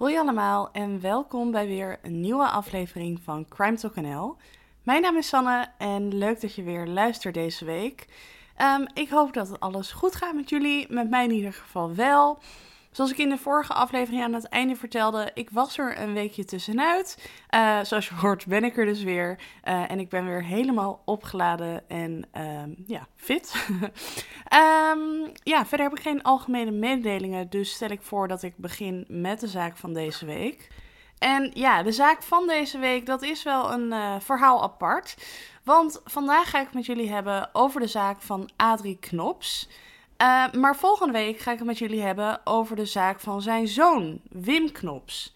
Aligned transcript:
Hoi 0.00 0.18
allemaal 0.18 0.68
en 0.72 1.00
welkom 1.00 1.50
bij 1.50 1.66
weer 1.66 1.98
een 2.02 2.20
nieuwe 2.20 2.48
aflevering 2.48 3.20
van 3.22 3.48
Crime 3.48 3.76
Talk 3.76 3.96
NL. 3.96 4.36
Mijn 4.82 5.02
naam 5.02 5.16
is 5.16 5.28
Sanne 5.28 5.68
en 5.78 6.18
leuk 6.18 6.40
dat 6.40 6.54
je 6.54 6.62
weer 6.62 6.86
luistert 6.86 7.34
deze 7.34 7.64
week. 7.64 8.06
Ehm, 8.56 8.86
ik 8.94 9.08
hoop 9.08 9.32
dat 9.32 9.60
alles 9.60 9.92
goed 9.92 10.14
gaat 10.14 10.34
met 10.34 10.48
jullie, 10.48 10.86
met 10.88 11.10
mij 11.10 11.24
in 11.24 11.30
ieder 11.30 11.52
geval 11.52 11.94
wel. 11.94 12.38
Zoals 12.90 13.10
ik 13.10 13.18
in 13.18 13.28
de 13.28 13.38
vorige 13.38 13.72
aflevering 13.72 14.22
aan 14.22 14.32
het 14.32 14.48
einde 14.48 14.76
vertelde, 14.76 15.30
ik 15.34 15.50
was 15.50 15.78
er 15.78 16.00
een 16.00 16.12
weekje 16.12 16.44
tussenuit. 16.44 17.30
Uh, 17.54 17.78
zoals 17.82 18.08
je 18.08 18.14
hoort 18.14 18.46
ben 18.46 18.64
ik 18.64 18.76
er 18.76 18.84
dus 18.84 19.02
weer. 19.02 19.38
Uh, 19.64 19.90
en 19.90 20.00
ik 20.00 20.08
ben 20.08 20.26
weer 20.26 20.44
helemaal 20.44 21.02
opgeladen 21.04 21.88
en 21.88 22.24
um, 22.38 22.74
ja, 22.86 23.06
fit. 23.16 23.66
um, 23.72 25.32
ja, 25.52 25.66
verder 25.66 25.88
heb 25.88 25.98
ik 25.98 26.02
geen 26.02 26.22
algemene 26.22 26.70
mededelingen, 26.70 27.50
dus 27.50 27.72
stel 27.72 27.90
ik 27.90 28.02
voor 28.02 28.28
dat 28.28 28.42
ik 28.42 28.56
begin 28.56 29.04
met 29.08 29.40
de 29.40 29.48
zaak 29.48 29.76
van 29.76 29.92
deze 29.92 30.26
week. 30.26 30.68
En 31.18 31.50
ja, 31.54 31.82
de 31.82 31.92
zaak 31.92 32.22
van 32.22 32.46
deze 32.46 32.78
week, 32.78 33.06
dat 33.06 33.22
is 33.22 33.42
wel 33.42 33.72
een 33.72 33.92
uh, 33.92 34.14
verhaal 34.20 34.62
apart. 34.62 35.16
Want 35.64 36.00
vandaag 36.04 36.50
ga 36.50 36.60
ik 36.60 36.74
met 36.74 36.86
jullie 36.86 37.10
hebben 37.10 37.50
over 37.52 37.80
de 37.80 37.86
zaak 37.86 38.22
van 38.22 38.50
Adrie 38.56 38.98
Knops. 39.00 39.68
Uh, 40.22 40.52
maar 40.52 40.76
volgende 40.76 41.12
week 41.12 41.38
ga 41.38 41.52
ik 41.52 41.58
het 41.58 41.66
met 41.66 41.78
jullie 41.78 42.00
hebben 42.00 42.40
over 42.44 42.76
de 42.76 42.84
zaak 42.84 43.20
van 43.20 43.42
zijn 43.42 43.68
zoon, 43.68 44.20
Wim 44.30 44.72
Knops. 44.72 45.34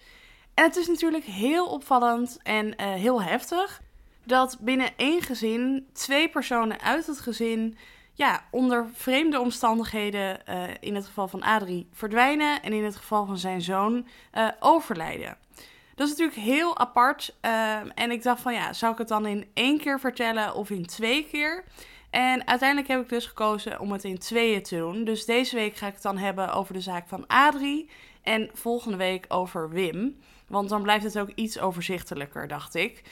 En 0.54 0.64
het 0.64 0.76
is 0.76 0.86
natuurlijk 0.86 1.24
heel 1.24 1.66
opvallend 1.66 2.38
en 2.42 2.66
uh, 2.66 2.72
heel 2.76 3.22
heftig 3.22 3.82
dat 4.24 4.56
binnen 4.60 4.90
één 4.96 5.22
gezin 5.22 5.88
twee 5.92 6.28
personen 6.28 6.80
uit 6.80 7.06
het 7.06 7.20
gezin 7.20 7.76
ja, 8.12 8.44
onder 8.50 8.86
vreemde 8.92 9.40
omstandigheden, 9.40 10.40
uh, 10.48 10.62
in 10.80 10.94
het 10.94 11.06
geval 11.06 11.28
van 11.28 11.42
Adrie, 11.42 11.88
verdwijnen 11.92 12.62
en 12.62 12.72
in 12.72 12.84
het 12.84 12.96
geval 12.96 13.26
van 13.26 13.38
zijn 13.38 13.62
zoon 13.62 14.06
overlijden. 14.60 15.36
Dat 15.94 16.08
is 16.08 16.16
natuurlijk 16.16 16.46
heel 16.46 16.78
apart. 16.78 17.34
en 17.94 18.10
ik 18.10 18.22
dacht 18.22 18.40
van 18.40 18.54
ja, 18.54 18.72
zou 18.72 18.92
ik 18.92 18.98
het 18.98 19.08
dan 19.08 19.26
in 19.26 19.50
één 19.54 19.78
keer 19.78 20.00
vertellen 20.00 20.54
of 20.54 20.70
in 20.70 20.86
twee 20.86 21.26
keer? 21.30 21.64
En 22.14 22.46
uiteindelijk 22.46 22.88
heb 22.88 23.00
ik 23.00 23.08
dus 23.08 23.26
gekozen 23.26 23.80
om 23.80 23.92
het 23.92 24.04
in 24.04 24.18
tweeën 24.18 24.62
te 24.62 24.76
doen. 24.76 25.04
Dus 25.04 25.24
deze 25.24 25.56
week 25.56 25.76
ga 25.76 25.86
ik 25.86 25.92
het 25.92 26.02
dan 26.02 26.18
hebben 26.18 26.52
over 26.52 26.74
de 26.74 26.80
zaak 26.80 27.08
van 27.08 27.26
Adrie. 27.26 27.90
En 28.22 28.50
volgende 28.52 28.96
week 28.96 29.24
over 29.28 29.70
Wim. 29.70 30.18
Want 30.48 30.68
dan 30.68 30.82
blijft 30.82 31.04
het 31.04 31.18
ook 31.18 31.30
iets 31.34 31.58
overzichtelijker, 31.58 32.48
dacht 32.48 32.74
ik. 32.74 33.02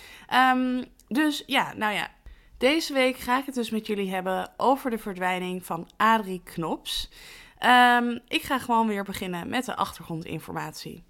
Um, 0.55 0.85
dus 1.09 1.43
ja, 1.47 1.73
nou 1.75 1.95
ja. 1.95 2.11
Deze 2.59 2.93
week 2.93 3.17
ga 3.17 3.39
ik 3.39 3.47
het 3.47 3.55
dus 3.55 3.71
met 3.71 3.87
jullie 3.87 4.11
hebben 4.11 4.53
over 4.57 4.91
de 4.91 4.99
verdwijning 4.99 5.67
van 5.67 5.91
Adrie 5.97 6.43
Knops. 6.45 7.11
Um, 7.61 8.21
ik 8.29 8.43
ga 8.43 8.59
gewoon 8.59 8.87
weer 8.87 9.05
beginnen 9.05 9.49
met 9.49 9.65
de 9.65 9.77
achtergrondinformatie. 9.77 11.05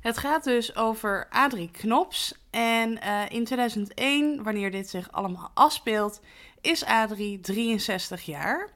Het 0.00 0.18
gaat 0.18 0.44
dus 0.44 0.76
over 0.76 1.26
Adrie 1.30 1.70
Knops. 1.70 2.34
En 2.58 2.98
uh, 3.04 3.22
in 3.28 3.44
2001, 3.44 4.42
wanneer 4.42 4.70
dit 4.70 4.90
zich 4.90 5.12
allemaal 5.12 5.50
afspeelt, 5.54 6.20
is 6.60 6.84
Adrie 6.84 7.40
63 7.40 8.22
jaar. 8.22 8.70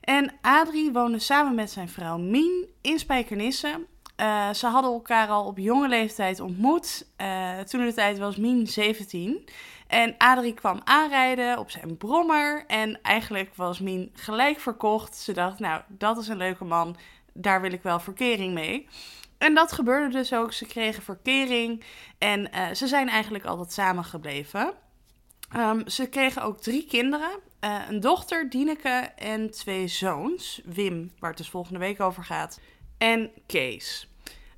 En 0.00 0.32
Adrie 0.40 0.92
woonde 0.92 1.18
samen 1.18 1.54
met 1.54 1.70
zijn 1.70 1.88
vrouw 1.88 2.18
Mien 2.18 2.66
in 2.80 2.98
Spijkenisse. 2.98 3.86
Uh, 4.16 4.52
ze 4.52 4.66
hadden 4.66 4.92
elkaar 4.92 5.28
al 5.28 5.44
op 5.46 5.58
jonge 5.58 5.88
leeftijd 5.88 6.40
ontmoet. 6.40 7.06
Uh, 7.20 7.58
toen 7.58 7.86
de 7.86 7.94
tijd 7.94 8.18
was 8.18 8.36
Mien 8.36 8.66
17. 8.66 9.48
En 9.86 10.14
Adrie 10.18 10.54
kwam 10.54 10.80
aanrijden 10.84 11.58
op 11.58 11.70
zijn 11.70 11.96
brommer. 11.96 12.64
En 12.66 13.02
eigenlijk 13.02 13.54
was 13.54 13.78
Mien 13.78 14.10
gelijk 14.14 14.60
verkocht. 14.60 15.16
Ze 15.16 15.32
dacht, 15.32 15.58
nou, 15.58 15.82
dat 15.88 16.18
is 16.18 16.28
een 16.28 16.36
leuke 16.36 16.64
man. 16.64 16.96
Daar 17.32 17.60
wil 17.60 17.72
ik 17.72 17.82
wel 17.82 18.00
verkering 18.00 18.54
mee. 18.54 18.88
En 19.38 19.54
dat 19.54 19.72
gebeurde 19.72 20.08
dus 20.08 20.32
ook. 20.32 20.52
Ze 20.52 20.66
kregen 20.66 21.02
verkering. 21.02 21.84
En 22.18 22.40
uh, 22.40 22.70
ze 22.74 22.86
zijn 22.86 23.08
eigenlijk 23.08 23.44
altijd 23.44 23.72
samen 23.72 24.04
gebleven. 24.04 24.72
Um, 25.56 25.88
ze 25.88 26.06
kregen 26.08 26.42
ook 26.42 26.60
drie 26.60 26.84
kinderen. 26.86 27.30
Uh, 27.60 27.78
een 27.88 28.00
dochter, 28.00 28.50
Dieneke, 28.50 29.10
en 29.16 29.50
twee 29.50 29.88
zoons. 29.88 30.60
Wim, 30.64 31.12
waar 31.18 31.30
het 31.30 31.38
dus 31.38 31.50
volgende 31.50 31.78
week 31.78 32.00
over 32.00 32.24
gaat. 32.24 32.60
En 32.98 33.30
Kees. 33.46 34.08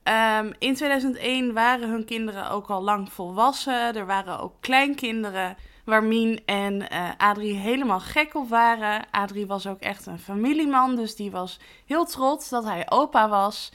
Um, 0.04 0.52
in 0.58 0.74
2001 0.74 1.52
waren 1.52 1.90
hun 1.90 2.04
kinderen 2.04 2.50
ook 2.50 2.70
al 2.70 2.82
lang 2.82 3.12
volwassen. 3.12 3.94
Er 3.96 4.06
waren 4.06 4.40
ook 4.40 4.54
kleinkinderen 4.60 5.56
waar 5.84 6.04
Mien 6.04 6.40
en 6.46 6.74
uh, 6.92 7.10
Adrie 7.16 7.54
helemaal 7.54 8.00
gek 8.00 8.34
op 8.34 8.48
waren. 8.48 9.04
Adrie 9.10 9.46
was 9.46 9.66
ook 9.66 9.80
echt 9.80 10.06
een 10.06 10.18
familieman, 10.18 10.96
dus 10.96 11.16
die 11.16 11.30
was 11.30 11.58
heel 11.86 12.04
trots 12.04 12.48
dat 12.48 12.64
hij 12.64 12.90
opa 12.90 13.28
was. 13.28 13.72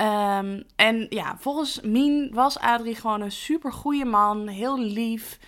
Um, 0.00 0.64
en 0.76 1.06
ja, 1.08 1.36
volgens 1.38 1.80
Mien 1.80 2.30
was 2.32 2.58
Adrie 2.58 2.94
gewoon 2.94 3.20
een 3.20 3.32
super 3.32 3.72
goede 3.72 4.04
man, 4.04 4.48
heel 4.48 4.78
lief. 4.78 5.38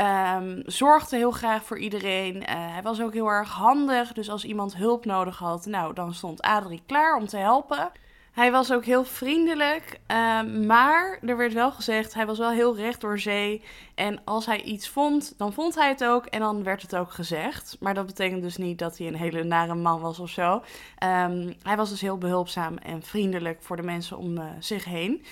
Um, 0.00 0.62
zorgde 0.66 1.16
heel 1.16 1.30
graag 1.30 1.64
voor 1.64 1.78
iedereen. 1.78 2.36
Uh, 2.36 2.42
hij 2.48 2.82
was 2.82 3.00
ook 3.00 3.12
heel 3.12 3.28
erg 3.28 3.50
handig. 3.50 4.12
Dus 4.12 4.30
als 4.30 4.44
iemand 4.44 4.76
hulp 4.76 5.04
nodig 5.04 5.38
had, 5.38 5.66
nou, 5.66 5.94
dan 5.94 6.14
stond 6.14 6.42
Adrie 6.42 6.82
klaar 6.86 7.16
om 7.16 7.26
te 7.26 7.36
helpen. 7.36 7.90
Hij 8.38 8.50
was 8.50 8.72
ook 8.72 8.84
heel 8.84 9.04
vriendelijk. 9.04 10.00
Uh, 10.10 10.42
maar 10.42 11.18
er 11.22 11.36
werd 11.36 11.52
wel 11.52 11.72
gezegd, 11.72 12.14
hij 12.14 12.26
was 12.26 12.38
wel 12.38 12.50
heel 12.50 12.76
recht 12.76 13.00
door 13.00 13.18
zee. 13.18 13.62
En 13.94 14.20
als 14.24 14.46
hij 14.46 14.62
iets 14.62 14.88
vond, 14.88 15.34
dan 15.36 15.52
vond 15.52 15.74
hij 15.74 15.88
het 15.88 16.04
ook. 16.04 16.26
En 16.26 16.40
dan 16.40 16.62
werd 16.62 16.82
het 16.82 16.96
ook 16.96 17.12
gezegd. 17.12 17.76
Maar 17.80 17.94
dat 17.94 18.06
betekent 18.06 18.42
dus 18.42 18.56
niet 18.56 18.78
dat 18.78 18.98
hij 18.98 19.06
een 19.06 19.16
hele 19.16 19.44
nare 19.44 19.74
man 19.74 20.00
was 20.00 20.18
of 20.18 20.30
zo. 20.30 20.52
Um, 20.54 21.54
hij 21.62 21.76
was 21.76 21.90
dus 21.90 22.00
heel 22.00 22.18
behulpzaam 22.18 22.76
en 22.76 23.02
vriendelijk 23.02 23.62
voor 23.62 23.76
de 23.76 23.82
mensen 23.82 24.18
om 24.18 24.36
uh, 24.36 24.44
zich 24.58 24.84
heen. 24.84 25.24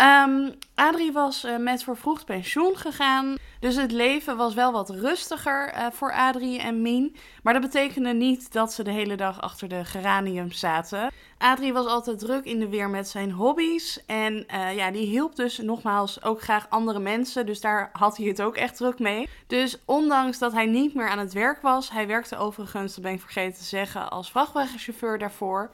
Um, 0.00 0.54
Adrie 0.74 1.12
was 1.12 1.44
uh, 1.44 1.56
met 1.56 1.82
vervroegd 1.82 2.24
pensioen 2.24 2.76
gegaan. 2.76 3.36
Dus 3.60 3.76
het 3.76 3.92
leven 3.92 4.36
was 4.36 4.54
wel 4.54 4.72
wat 4.72 4.90
rustiger 4.90 5.74
uh, 5.74 5.86
voor 5.92 6.12
Adrie 6.12 6.60
en 6.60 6.82
Mien. 6.82 7.16
Maar 7.42 7.52
dat 7.52 7.62
betekende 7.62 8.12
niet 8.12 8.52
dat 8.52 8.72
ze 8.72 8.82
de 8.82 8.90
hele 8.90 9.16
dag 9.16 9.40
achter 9.40 9.68
de 9.68 9.84
geranium 9.84 10.52
zaten. 10.52 11.10
Adrie 11.38 11.72
was 11.72 11.86
altijd 11.86 12.18
druk 12.18 12.44
in 12.44 12.58
de 12.58 12.68
weer 12.68 12.90
met 12.90 13.08
zijn 13.08 13.30
hobby's. 13.30 14.04
En 14.06 14.46
uh, 14.54 14.76
ja, 14.76 14.90
die 14.90 15.06
hielp 15.06 15.36
dus 15.36 15.58
nogmaals 15.58 16.22
ook 16.22 16.42
graag 16.42 16.66
andere 16.68 16.98
mensen. 16.98 17.46
Dus 17.46 17.60
daar 17.60 17.90
had 17.92 18.16
hij 18.16 18.26
het 18.26 18.42
ook 18.42 18.56
echt 18.56 18.76
druk 18.76 18.98
mee. 18.98 19.28
Dus 19.46 19.78
ondanks 19.84 20.38
dat 20.38 20.52
hij 20.52 20.66
niet 20.66 20.94
meer 20.94 21.08
aan 21.08 21.18
het 21.18 21.32
werk 21.32 21.62
was. 21.62 21.90
Hij 21.90 22.06
werkte 22.06 22.36
overigens, 22.36 22.94
dat 22.94 23.04
ben 23.04 23.12
ik 23.12 23.20
vergeten 23.20 23.58
te 23.58 23.64
zeggen, 23.64 24.10
als 24.10 24.30
vrachtwagenchauffeur 24.30 25.18
daarvoor. 25.18 25.70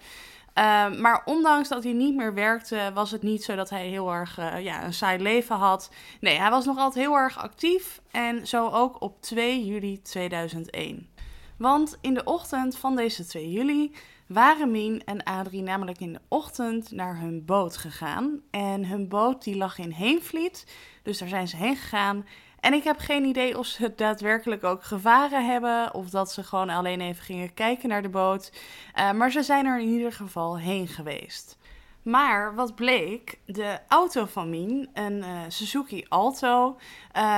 Uh, 0.58 0.90
maar 0.98 1.22
ondanks 1.24 1.68
dat 1.68 1.84
hij 1.84 1.92
niet 1.92 2.14
meer 2.14 2.34
werkte, 2.34 2.90
was 2.94 3.10
het 3.10 3.22
niet 3.22 3.44
zo 3.44 3.54
dat 3.54 3.70
hij 3.70 3.86
heel 3.86 4.12
erg 4.12 4.38
uh, 4.38 4.64
ja, 4.64 4.84
een 4.84 4.94
saai 4.94 5.22
leven 5.22 5.56
had. 5.56 5.90
Nee, 6.20 6.38
hij 6.38 6.50
was 6.50 6.64
nog 6.64 6.78
altijd 6.78 7.04
heel 7.04 7.14
erg 7.14 7.38
actief. 7.38 8.00
En 8.10 8.46
zo 8.46 8.68
ook 8.68 9.00
op 9.02 9.22
2 9.22 9.64
juli 9.64 10.02
2001. 10.02 11.08
Want 11.56 11.98
in 12.00 12.14
de 12.14 12.24
ochtend 12.24 12.76
van 12.76 12.96
deze 12.96 13.26
2 13.26 13.50
juli 13.50 13.94
waren 14.26 14.70
Mien 14.70 15.04
en 15.04 15.22
Adrie 15.22 15.62
namelijk 15.62 16.00
in 16.00 16.12
de 16.12 16.20
ochtend 16.28 16.90
naar 16.90 17.18
hun 17.18 17.44
boot 17.44 17.76
gegaan. 17.76 18.40
En 18.50 18.86
hun 18.86 19.08
boot 19.08 19.44
die 19.44 19.56
lag 19.56 19.78
in 19.78 19.90
Heenvliet. 19.90 20.66
Dus 21.02 21.18
daar 21.18 21.28
zijn 21.28 21.48
ze 21.48 21.56
heen 21.56 21.76
gegaan. 21.76 22.26
En 22.64 22.72
ik 22.72 22.84
heb 22.84 22.98
geen 22.98 23.24
idee 23.24 23.58
of 23.58 23.66
ze 23.66 23.92
daadwerkelijk 23.96 24.64
ook 24.64 24.82
gevaren 24.82 25.46
hebben. 25.46 25.94
Of 25.94 26.10
dat 26.10 26.32
ze 26.32 26.42
gewoon 26.42 26.70
alleen 26.70 27.00
even 27.00 27.24
gingen 27.24 27.54
kijken 27.54 27.88
naar 27.88 28.02
de 28.02 28.08
boot. 28.08 28.52
Uh, 28.98 29.12
maar 29.12 29.30
ze 29.30 29.42
zijn 29.42 29.66
er 29.66 29.80
in 29.80 29.88
ieder 29.88 30.12
geval 30.12 30.58
heen 30.58 30.88
geweest. 30.88 31.58
Maar 32.02 32.54
wat 32.54 32.74
bleek, 32.74 33.38
de 33.44 33.78
auto 33.88 34.24
van 34.24 34.50
Mien, 34.50 34.88
een 34.92 35.18
uh, 35.18 35.40
Suzuki 35.48 36.04
Alto, 36.08 36.78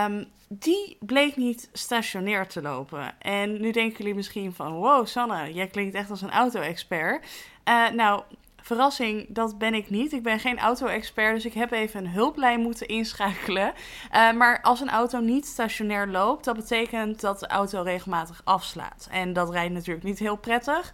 um, 0.05 0.27
die 0.49 0.97
bleek 1.01 1.37
niet 1.37 1.69
stationair 1.73 2.47
te 2.47 2.63
lopen. 2.63 3.21
En 3.21 3.61
nu 3.61 3.71
denken 3.71 3.99
jullie 3.99 4.15
misschien 4.15 4.53
van, 4.53 4.73
wow 4.73 5.07
Sanne, 5.07 5.53
jij 5.53 5.67
klinkt 5.67 5.95
echt 5.95 6.11
als 6.11 6.23
een 6.23 6.31
auto-expert. 6.31 7.27
Uh, 7.69 7.91
nou, 7.91 8.23
Verrassing, 8.67 9.27
dat 9.29 9.59
ben 9.59 9.75
ik 9.75 9.91
niet. 9.91 10.13
Ik 10.13 10.23
ben 10.23 10.41
geen 10.41 10.59
auto-expert, 10.59 11.35
dus 11.35 11.45
ik 11.45 11.53
heb 11.53 11.71
even 11.71 12.05
een 12.05 12.11
hulplijn 12.11 12.61
moeten 12.61 12.87
inschakelen. 12.89 13.73
Uh, 14.15 14.33
maar 14.33 14.63
als 14.63 14.81
een 14.81 14.91
auto 14.91 15.19
niet 15.21 15.47
stationair 15.47 16.07
loopt, 16.07 16.45
dat 16.45 16.57
betekent 16.57 17.21
dat 17.21 17.41
de 17.41 17.47
auto 17.47 17.83
regelmatig 17.83 18.41
afslaat. 18.45 19.09
En 19.11 19.33
dat 19.33 19.51
rijdt 19.51 19.75
natuurlijk 19.75 20.05
niet 20.05 20.19
heel 20.19 20.37
prettig. 20.37 20.93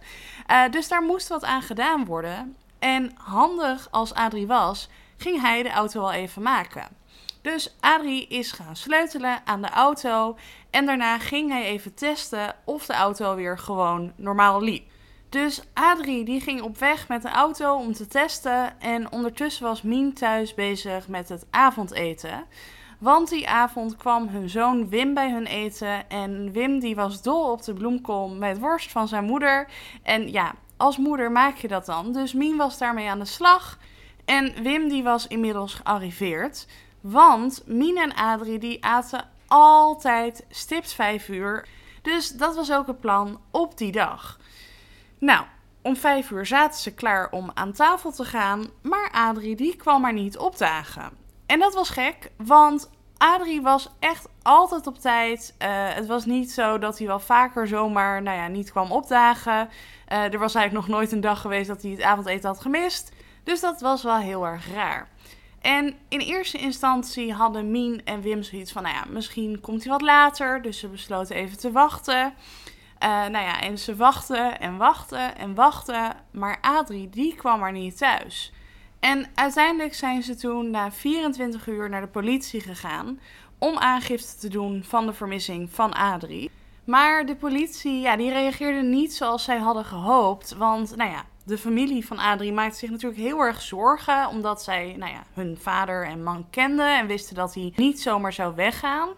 Uh, 0.51 0.69
dus 0.71 0.87
daar 0.87 1.01
moest 1.01 1.27
wat 1.27 1.43
aan 1.43 1.61
gedaan 1.61 2.05
worden. 2.05 2.55
En 2.79 3.11
handig 3.17 3.87
als 3.91 4.13
Adrie 4.13 4.47
was, 4.47 4.89
ging 5.17 5.41
hij 5.41 5.63
de 5.63 5.71
auto 5.71 6.01
al 6.01 6.11
even 6.11 6.41
maken. 6.41 6.87
Dus 7.41 7.75
Adrie 7.79 8.27
is 8.27 8.51
gaan 8.51 8.75
sleutelen 8.75 9.41
aan 9.45 9.61
de 9.61 9.69
auto 9.69 10.37
en 10.69 10.85
daarna 10.85 11.19
ging 11.19 11.51
hij 11.51 11.63
even 11.63 11.93
testen 11.93 12.55
of 12.63 12.85
de 12.85 12.93
auto 12.93 13.35
weer 13.35 13.57
gewoon 13.59 14.13
normaal 14.15 14.61
liep. 14.61 14.92
Dus 15.33 15.61
Adrie 15.73 16.25
die 16.25 16.41
ging 16.41 16.61
op 16.61 16.77
weg 16.77 17.07
met 17.07 17.21
de 17.21 17.29
auto 17.29 17.75
om 17.75 17.93
te 17.93 18.07
testen. 18.07 18.81
En 18.81 19.11
ondertussen 19.11 19.63
was 19.63 19.81
Mien 19.81 20.13
thuis 20.13 20.53
bezig 20.53 21.07
met 21.07 21.29
het 21.29 21.45
avondeten. 21.49 22.43
Want 22.99 23.29
die 23.29 23.49
avond 23.49 23.95
kwam 23.95 24.27
hun 24.27 24.49
zoon 24.49 24.89
Wim 24.89 25.13
bij 25.13 25.31
hun 25.31 25.45
eten. 25.45 26.09
En 26.09 26.51
Wim 26.51 26.79
die 26.79 26.95
was 26.95 27.21
dol 27.21 27.51
op 27.51 27.63
de 27.63 27.73
bloemkool 27.73 28.29
met 28.29 28.59
worst 28.59 28.91
van 28.91 29.07
zijn 29.07 29.23
moeder. 29.23 29.67
En 30.03 30.31
ja, 30.31 30.55
als 30.77 30.97
moeder 30.97 31.31
maak 31.31 31.55
je 31.55 31.67
dat 31.67 31.85
dan. 31.85 32.11
Dus 32.11 32.33
Mien 32.33 32.57
was 32.57 32.77
daarmee 32.77 33.09
aan 33.09 33.19
de 33.19 33.25
slag. 33.25 33.77
En 34.25 34.63
Wim 34.63 34.89
die 34.89 35.03
was 35.03 35.27
inmiddels 35.27 35.73
gearriveerd. 35.73 36.67
Want 37.01 37.63
Mien 37.65 37.97
en 37.97 38.15
Adrie 38.15 38.59
die 38.59 38.85
aten 38.85 39.29
altijd 39.47 40.45
stipt 40.49 40.93
5 40.93 41.29
uur. 41.29 41.67
Dus 42.01 42.29
dat 42.29 42.55
was 42.55 42.71
ook 42.71 42.87
het 42.87 42.99
plan 42.99 43.39
op 43.51 43.77
die 43.77 43.91
dag. 43.91 44.41
Nou, 45.23 45.45
om 45.81 45.95
5 45.95 46.29
uur 46.29 46.45
zaten 46.45 46.79
ze 46.79 46.93
klaar 46.93 47.31
om 47.31 47.51
aan 47.53 47.71
tafel 47.71 48.11
te 48.11 48.25
gaan. 48.25 48.65
Maar 48.81 49.11
Adrie 49.11 49.55
die 49.55 49.75
kwam 49.75 50.01
maar 50.01 50.13
niet 50.13 50.37
opdagen. 50.37 51.11
En 51.45 51.59
dat 51.59 51.73
was 51.73 51.89
gek, 51.89 52.31
want 52.37 52.89
Adrie 53.17 53.61
was 53.61 53.89
echt 53.99 54.27
altijd 54.41 54.87
op 54.87 54.97
tijd. 54.97 55.55
Uh, 55.59 55.67
het 55.69 56.07
was 56.07 56.25
niet 56.25 56.51
zo 56.51 56.77
dat 56.77 56.97
hij 56.97 57.07
wel 57.07 57.19
vaker 57.19 57.67
zomaar 57.67 58.21
nou 58.21 58.37
ja, 58.37 58.47
niet 58.47 58.71
kwam 58.71 58.91
opdagen. 58.91 59.69
Uh, 60.11 60.33
er 60.33 60.39
was 60.39 60.55
eigenlijk 60.55 60.87
nog 60.87 60.97
nooit 60.97 61.11
een 61.11 61.21
dag 61.21 61.41
geweest 61.41 61.67
dat 61.67 61.81
hij 61.81 61.91
het 61.91 62.01
avondeten 62.01 62.49
had 62.49 62.61
gemist. 62.61 63.11
Dus 63.43 63.59
dat 63.59 63.81
was 63.81 64.03
wel 64.03 64.17
heel 64.17 64.45
erg 64.45 64.73
raar. 64.73 65.09
En 65.61 65.95
in 66.07 66.19
eerste 66.19 66.57
instantie 66.57 67.33
hadden 67.33 67.71
Mien 67.71 68.01
en 68.05 68.21
Wim 68.21 68.43
zoiets 68.43 68.71
van, 68.71 68.83
nou 68.83 68.95
ja, 68.95 69.03
misschien 69.09 69.59
komt 69.61 69.83
hij 69.83 69.91
wat 69.91 70.01
later. 70.01 70.61
Dus 70.61 70.79
ze 70.79 70.87
besloten 70.87 71.35
even 71.35 71.57
te 71.57 71.71
wachten. 71.71 72.33
Uh, 73.03 73.09
nou 73.09 73.45
ja, 73.45 73.61
en 73.61 73.77
ze 73.77 73.95
wachten 73.95 74.59
en 74.59 74.77
wachten 74.77 75.37
en 75.37 75.55
wachten. 75.55 76.15
Maar 76.31 76.57
Adrie, 76.61 77.09
die 77.09 77.35
kwam 77.35 77.59
maar 77.59 77.71
niet 77.71 77.97
thuis. 77.97 78.53
En 78.99 79.25
uiteindelijk 79.35 79.93
zijn 79.93 80.23
ze 80.23 80.35
toen 80.35 80.69
na 80.69 80.91
24 80.91 81.67
uur 81.67 81.89
naar 81.89 82.01
de 82.01 82.07
politie 82.07 82.61
gegaan 82.61 83.19
om 83.57 83.77
aangifte 83.77 84.37
te 84.37 84.47
doen 84.47 84.83
van 84.83 85.05
de 85.05 85.13
vermissing 85.13 85.69
van 85.71 85.93
Adrie. 85.93 86.51
Maar 86.83 87.25
de 87.25 87.35
politie, 87.35 87.99
ja, 87.99 88.15
die 88.15 88.31
reageerde 88.31 88.81
niet 88.81 89.13
zoals 89.13 89.43
zij 89.43 89.57
hadden 89.57 89.85
gehoopt. 89.85 90.55
Want, 90.57 90.95
nou 90.95 91.11
ja, 91.11 91.23
de 91.45 91.57
familie 91.57 92.05
van 92.05 92.19
Adrie 92.19 92.53
maakte 92.53 92.77
zich 92.77 92.89
natuurlijk 92.89 93.21
heel 93.21 93.39
erg 93.39 93.61
zorgen. 93.61 94.27
Omdat 94.27 94.63
zij, 94.63 94.95
nou 94.97 95.11
ja, 95.11 95.23
hun 95.33 95.57
vader 95.61 96.05
en 96.05 96.23
man 96.23 96.45
kenden 96.49 96.97
en 96.97 97.07
wisten 97.07 97.35
dat 97.35 97.53
hij 97.53 97.73
niet 97.75 98.01
zomaar 98.01 98.33
zou 98.33 98.55
weggaan. 98.55 99.09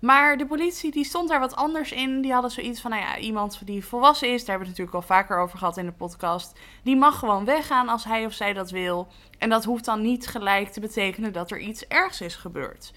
Maar 0.00 0.36
de 0.36 0.46
politie 0.46 0.90
die 0.90 1.04
stond 1.04 1.28
daar 1.28 1.40
wat 1.40 1.56
anders 1.56 1.92
in. 1.92 2.20
Die 2.20 2.32
hadden 2.32 2.50
zoiets 2.50 2.80
van, 2.80 2.90
nou 2.90 3.02
ja, 3.02 3.18
iemand 3.18 3.66
die 3.66 3.84
volwassen 3.84 4.28
is, 4.32 4.44
daar 4.44 4.48
hebben 4.56 4.66
we 4.66 4.72
het 4.72 4.78
natuurlijk 4.78 5.10
al 5.10 5.16
vaker 5.16 5.38
over 5.38 5.58
gehad 5.58 5.76
in 5.76 5.86
de 5.86 5.92
podcast. 5.92 6.58
Die 6.82 6.96
mag 6.96 7.18
gewoon 7.18 7.44
weggaan 7.44 7.88
als 7.88 8.04
hij 8.04 8.26
of 8.26 8.32
zij 8.32 8.52
dat 8.52 8.70
wil. 8.70 9.08
En 9.38 9.48
dat 9.48 9.64
hoeft 9.64 9.84
dan 9.84 10.00
niet 10.00 10.26
gelijk 10.26 10.68
te 10.68 10.80
betekenen 10.80 11.32
dat 11.32 11.50
er 11.50 11.58
iets 11.58 11.86
ergs 11.86 12.20
is 12.20 12.34
gebeurd. 12.34 12.92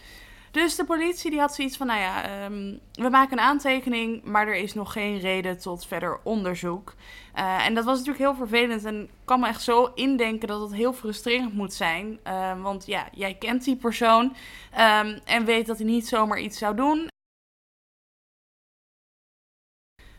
Dus 0.53 0.75
de 0.75 0.85
politie 0.85 1.31
die 1.31 1.39
had 1.39 1.55
zoiets 1.55 1.77
van, 1.77 1.87
nou 1.87 1.99
ja, 1.99 2.23
ehm, 2.23 2.77
we 2.91 3.09
maken 3.09 3.37
een 3.37 3.43
aantekening, 3.43 4.23
maar 4.23 4.47
er 4.47 4.55
is 4.55 4.73
nog 4.73 4.91
geen 4.91 5.19
reden 5.19 5.57
tot 5.57 5.85
verder 5.85 6.19
onderzoek. 6.23 6.93
Uh, 7.35 7.65
en 7.65 7.73
dat 7.73 7.85
was 7.85 7.97
natuurlijk 7.97 8.25
heel 8.25 8.47
vervelend 8.47 8.85
en 8.85 9.01
ik 9.01 9.09
kan 9.25 9.39
me 9.39 9.47
echt 9.47 9.61
zo 9.61 9.91
indenken 9.95 10.47
dat 10.47 10.61
het 10.61 10.73
heel 10.73 10.93
frustrerend 10.93 11.53
moet 11.53 11.73
zijn. 11.73 12.19
Uh, 12.27 12.61
want 12.61 12.85
ja, 12.85 13.07
jij 13.11 13.33
kent 13.33 13.63
die 13.63 13.75
persoon 13.75 14.25
um, 14.25 15.19
en 15.25 15.45
weet 15.45 15.65
dat 15.65 15.77
hij 15.77 15.85
niet 15.85 16.07
zomaar 16.07 16.39
iets 16.39 16.57
zou 16.57 16.75
doen. 16.75 17.11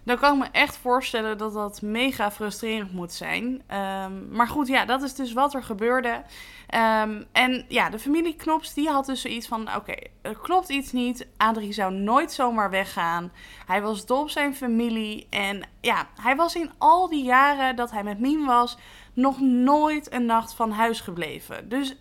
Dan 0.04 0.18
kan 0.18 0.32
ik 0.32 0.38
me 0.38 0.48
echt 0.52 0.76
voorstellen 0.76 1.38
dat 1.38 1.52
dat 1.52 1.82
mega 1.82 2.30
frustrerend 2.30 2.92
moet 2.92 3.12
zijn. 3.12 3.44
Um, 3.44 4.28
maar 4.30 4.48
goed, 4.48 4.66
ja, 4.66 4.84
dat 4.84 5.02
is 5.02 5.14
dus 5.14 5.32
wat 5.32 5.54
er 5.54 5.62
gebeurde. 5.62 6.22
Um, 6.74 7.24
en 7.32 7.64
ja, 7.68 7.90
de 7.90 7.98
familie 7.98 8.36
Knops 8.36 8.74
die 8.74 8.88
had 8.88 9.06
dus 9.06 9.20
zoiets 9.20 9.46
van: 9.46 9.74
oké, 9.76 9.94
er 10.22 10.38
klopt 10.38 10.68
iets 10.68 10.92
niet. 10.92 11.26
Adrie 11.36 11.72
zou 11.72 11.92
nooit 11.92 12.32
zomaar 12.32 12.70
weggaan. 12.70 13.32
Hij 13.66 13.82
was 13.82 14.06
dol 14.06 14.20
op 14.20 14.30
zijn 14.30 14.54
familie. 14.54 15.26
En 15.30 15.68
ja, 15.80 16.08
hij 16.20 16.36
was 16.36 16.54
in 16.54 16.70
al 16.78 17.08
die 17.08 17.24
jaren 17.24 17.76
dat 17.76 17.90
hij 17.90 18.02
met 18.02 18.20
Mien 18.20 18.44
was, 18.44 18.78
nog 19.12 19.40
nooit 19.40 20.12
een 20.12 20.26
nacht 20.26 20.54
van 20.54 20.70
huis 20.70 21.00
gebleven. 21.00 21.68
Dus 21.68 21.96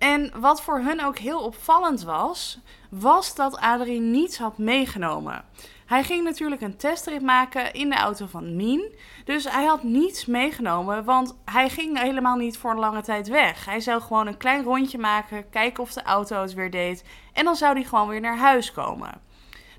En 0.00 0.32
wat 0.40 0.62
voor 0.62 0.78
hun 0.78 1.04
ook 1.04 1.18
heel 1.18 1.40
opvallend 1.40 2.02
was, 2.02 2.58
was 2.90 3.34
dat 3.34 3.56
Adrie 3.56 4.00
niets 4.00 4.38
had 4.38 4.58
meegenomen. 4.58 5.44
Hij 5.86 6.04
ging 6.04 6.24
natuurlijk 6.24 6.60
een 6.60 6.76
testrit 6.76 7.22
maken 7.22 7.72
in 7.72 7.90
de 7.90 7.96
auto 7.96 8.26
van 8.26 8.56
Mien. 8.56 8.92
Dus 9.24 9.50
hij 9.50 9.64
had 9.64 9.82
niets 9.82 10.26
meegenomen, 10.26 11.04
want 11.04 11.36
hij 11.44 11.68
ging 11.68 11.98
helemaal 11.98 12.36
niet 12.36 12.58
voor 12.58 12.70
een 12.70 12.78
lange 12.78 13.02
tijd 13.02 13.28
weg. 13.28 13.64
Hij 13.64 13.80
zou 13.80 14.00
gewoon 14.00 14.26
een 14.26 14.36
klein 14.36 14.64
rondje 14.64 14.98
maken, 14.98 15.50
kijken 15.50 15.82
of 15.82 15.92
de 15.92 16.02
auto 16.02 16.40
het 16.40 16.54
weer 16.54 16.70
deed. 16.70 17.04
En 17.32 17.44
dan 17.44 17.56
zou 17.56 17.74
hij 17.74 17.84
gewoon 17.84 18.08
weer 18.08 18.20
naar 18.20 18.38
huis 18.38 18.72
komen. 18.72 19.20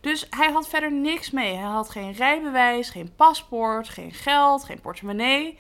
Dus 0.01 0.27
hij 0.29 0.51
had 0.51 0.67
verder 0.67 0.91
niks 0.91 1.31
mee. 1.31 1.56
Hij 1.56 1.69
had 1.69 1.89
geen 1.89 2.12
rijbewijs, 2.12 2.89
geen 2.89 3.15
paspoort, 3.15 3.89
geen 3.89 4.12
geld, 4.12 4.63
geen 4.63 4.81
portemonnee. 4.81 5.57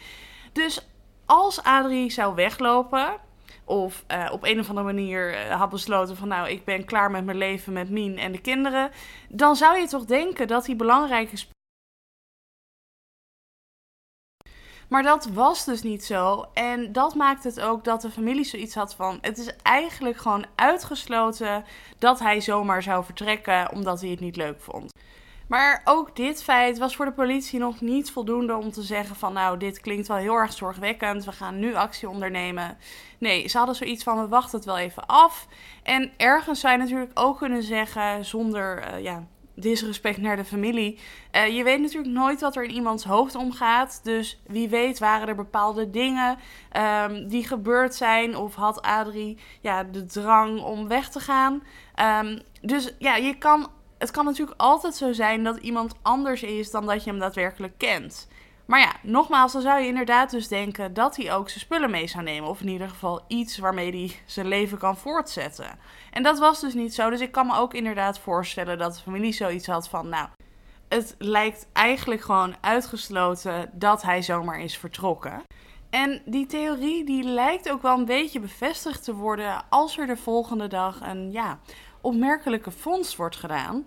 Dus 0.51 0.87
als 1.25 1.63
Adrie 1.63 2.11
zou 2.11 2.35
weglopen, 2.35 3.29
of 3.71 4.03
uh, 4.11 4.29
op 4.31 4.43
een 4.43 4.59
of 4.59 4.69
andere 4.69 4.85
manier 4.85 5.33
uh, 5.33 5.59
had 5.59 5.69
besloten 5.69 6.17
van 6.17 6.27
nou, 6.27 6.49
ik 6.49 6.65
ben 6.65 6.85
klaar 6.85 7.11
met 7.11 7.25
mijn 7.25 7.37
leven 7.37 7.73
met 7.73 7.89
Mien 7.89 8.17
en 8.17 8.31
de 8.31 8.41
kinderen, 8.41 8.91
dan 9.29 9.55
zou 9.55 9.79
je 9.79 9.87
toch 9.87 10.05
denken 10.05 10.47
dat 10.47 10.65
hij 10.65 10.75
belangrijk 10.75 11.31
is. 11.31 11.49
Maar 14.87 15.03
dat 15.03 15.25
was 15.25 15.65
dus 15.65 15.81
niet 15.81 16.05
zo. 16.05 16.45
En 16.53 16.91
dat 16.91 17.15
maakt 17.15 17.43
het 17.43 17.59
ook 17.61 17.83
dat 17.83 18.01
de 18.01 18.09
familie 18.09 18.43
zoiets 18.43 18.75
had 18.75 18.95
van: 18.95 19.17
het 19.21 19.37
is 19.37 19.55
eigenlijk 19.61 20.17
gewoon 20.17 20.45
uitgesloten 20.55 21.65
dat 21.99 22.19
hij 22.19 22.41
zomaar 22.41 22.83
zou 22.83 23.03
vertrekken 23.05 23.71
omdat 23.71 24.01
hij 24.01 24.09
het 24.09 24.19
niet 24.19 24.35
leuk 24.35 24.61
vond. 24.61 24.91
Maar 25.51 25.81
ook 25.83 26.15
dit 26.15 26.43
feit 26.43 26.77
was 26.77 26.95
voor 26.95 27.05
de 27.05 27.11
politie 27.11 27.59
nog 27.59 27.81
niet 27.81 28.11
voldoende 28.11 28.55
om 28.55 28.71
te 28.71 28.81
zeggen 28.81 29.15
van 29.15 29.33
nou, 29.33 29.57
dit 29.57 29.79
klinkt 29.79 30.07
wel 30.07 30.17
heel 30.17 30.35
erg 30.35 30.53
zorgwekkend, 30.53 31.25
we 31.25 31.31
gaan 31.31 31.59
nu 31.59 31.75
actie 31.75 32.09
ondernemen. 32.09 32.77
Nee, 33.17 33.47
ze 33.47 33.57
hadden 33.57 33.75
zoiets 33.75 34.03
van 34.03 34.21
we 34.21 34.27
wachten 34.27 34.57
het 34.57 34.65
wel 34.65 34.77
even 34.77 35.05
af. 35.05 35.47
En 35.83 36.11
ergens 36.17 36.59
zou 36.59 36.73
je 36.73 36.79
natuurlijk 36.79 37.11
ook 37.13 37.37
kunnen 37.37 37.63
zeggen, 37.63 38.25
zonder 38.25 38.93
uh, 38.93 39.03
ja, 39.03 39.27
disrespect 39.55 40.17
naar 40.17 40.35
de 40.35 40.45
familie. 40.45 40.99
Uh, 41.31 41.47
je 41.47 41.63
weet 41.63 41.81
natuurlijk 41.81 42.13
nooit 42.13 42.41
wat 42.41 42.55
er 42.55 42.63
in 42.63 42.71
iemands 42.71 43.03
hoofd 43.03 43.35
omgaat. 43.35 43.99
Dus 44.03 44.41
wie 44.47 44.69
weet 44.69 44.99
waren 44.99 45.27
er 45.27 45.35
bepaalde 45.35 45.89
dingen 45.89 46.37
um, 47.03 47.27
die 47.27 47.47
gebeurd 47.47 47.95
zijn. 47.95 48.37
Of 48.37 48.55
had 48.55 48.81
Adrie 48.81 49.37
ja, 49.61 49.83
de 49.83 50.05
drang 50.05 50.61
om 50.61 50.87
weg 50.87 51.09
te 51.09 51.19
gaan. 51.19 51.63
Um, 52.23 52.41
dus 52.61 52.93
ja, 52.99 53.15
je 53.15 53.37
kan 53.37 53.69
het 54.01 54.11
kan 54.11 54.25
natuurlijk 54.25 54.61
altijd 54.61 54.95
zo 54.95 55.11
zijn 55.11 55.43
dat 55.43 55.57
iemand 55.57 55.93
anders 56.01 56.43
is 56.43 56.71
dan 56.71 56.85
dat 56.85 57.03
je 57.03 57.09
hem 57.09 57.19
daadwerkelijk 57.19 57.73
kent. 57.77 58.27
Maar 58.65 58.79
ja, 58.79 58.91
nogmaals, 59.01 59.51
dan 59.51 59.61
zou 59.61 59.81
je 59.81 59.87
inderdaad 59.87 60.31
dus 60.31 60.47
denken 60.47 60.93
dat 60.93 61.15
hij 61.15 61.33
ook 61.33 61.49
zijn 61.49 61.59
spullen 61.59 61.91
mee 61.91 62.07
zou 62.07 62.23
nemen. 62.23 62.49
Of 62.49 62.61
in 62.61 62.67
ieder 62.67 62.89
geval 62.89 63.21
iets 63.27 63.57
waarmee 63.57 63.91
hij 63.91 64.15
zijn 64.25 64.47
leven 64.47 64.77
kan 64.77 64.97
voortzetten. 64.97 65.79
En 66.11 66.23
dat 66.23 66.39
was 66.39 66.59
dus 66.59 66.73
niet 66.73 66.93
zo. 66.93 67.09
Dus 67.09 67.19
ik 67.19 67.31
kan 67.31 67.47
me 67.47 67.55
ook 67.55 67.73
inderdaad 67.73 68.19
voorstellen 68.19 68.77
dat 68.77 68.93
de 68.95 69.01
familie 69.01 69.33
zoiets 69.33 69.67
had 69.67 69.89
van, 69.89 70.09
nou, 70.09 70.27
het 70.87 71.15
lijkt 71.17 71.67
eigenlijk 71.73 72.21
gewoon 72.21 72.55
uitgesloten 72.61 73.69
dat 73.73 74.01
hij 74.01 74.21
zomaar 74.21 74.59
is 74.59 74.77
vertrokken. 74.77 75.43
En 75.89 76.21
die 76.25 76.45
theorie 76.45 77.05
die 77.05 77.23
lijkt 77.23 77.69
ook 77.69 77.81
wel 77.81 77.97
een 77.97 78.05
beetje 78.05 78.39
bevestigd 78.39 79.03
te 79.03 79.15
worden 79.15 79.63
als 79.69 79.97
er 79.97 80.07
de 80.07 80.17
volgende 80.17 80.67
dag 80.67 80.99
een 81.01 81.31
ja, 81.31 81.59
opmerkelijke 82.01 82.71
vondst 82.71 83.15
wordt 83.15 83.35
gedaan. 83.35 83.85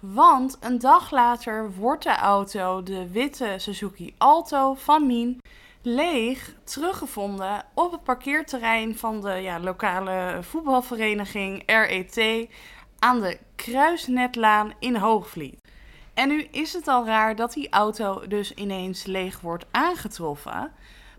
Want 0.00 0.56
een 0.60 0.78
dag 0.78 1.10
later 1.10 1.72
wordt 1.72 2.02
de 2.02 2.16
auto, 2.16 2.82
de 2.82 3.10
witte 3.10 3.54
Suzuki 3.56 4.14
Alto 4.18 4.74
van 4.74 5.06
Mien, 5.06 5.38
leeg 5.82 6.54
teruggevonden 6.64 7.64
op 7.74 7.92
het 7.92 8.02
parkeerterrein 8.02 8.98
van 8.98 9.20
de 9.20 9.32
ja, 9.32 9.60
lokale 9.60 10.38
voetbalvereniging 10.42 11.62
RET 11.66 12.48
aan 12.98 13.20
de 13.20 13.38
Kruisnetlaan 13.56 14.72
in 14.78 14.96
Hoogvliet. 14.96 15.60
En 16.14 16.28
nu 16.28 16.42
is 16.50 16.72
het 16.72 16.88
al 16.88 17.06
raar 17.06 17.36
dat 17.36 17.52
die 17.52 17.70
auto 17.70 18.26
dus 18.26 18.54
ineens 18.54 19.04
leeg 19.04 19.40
wordt 19.40 19.66
aangetroffen. 19.70 20.72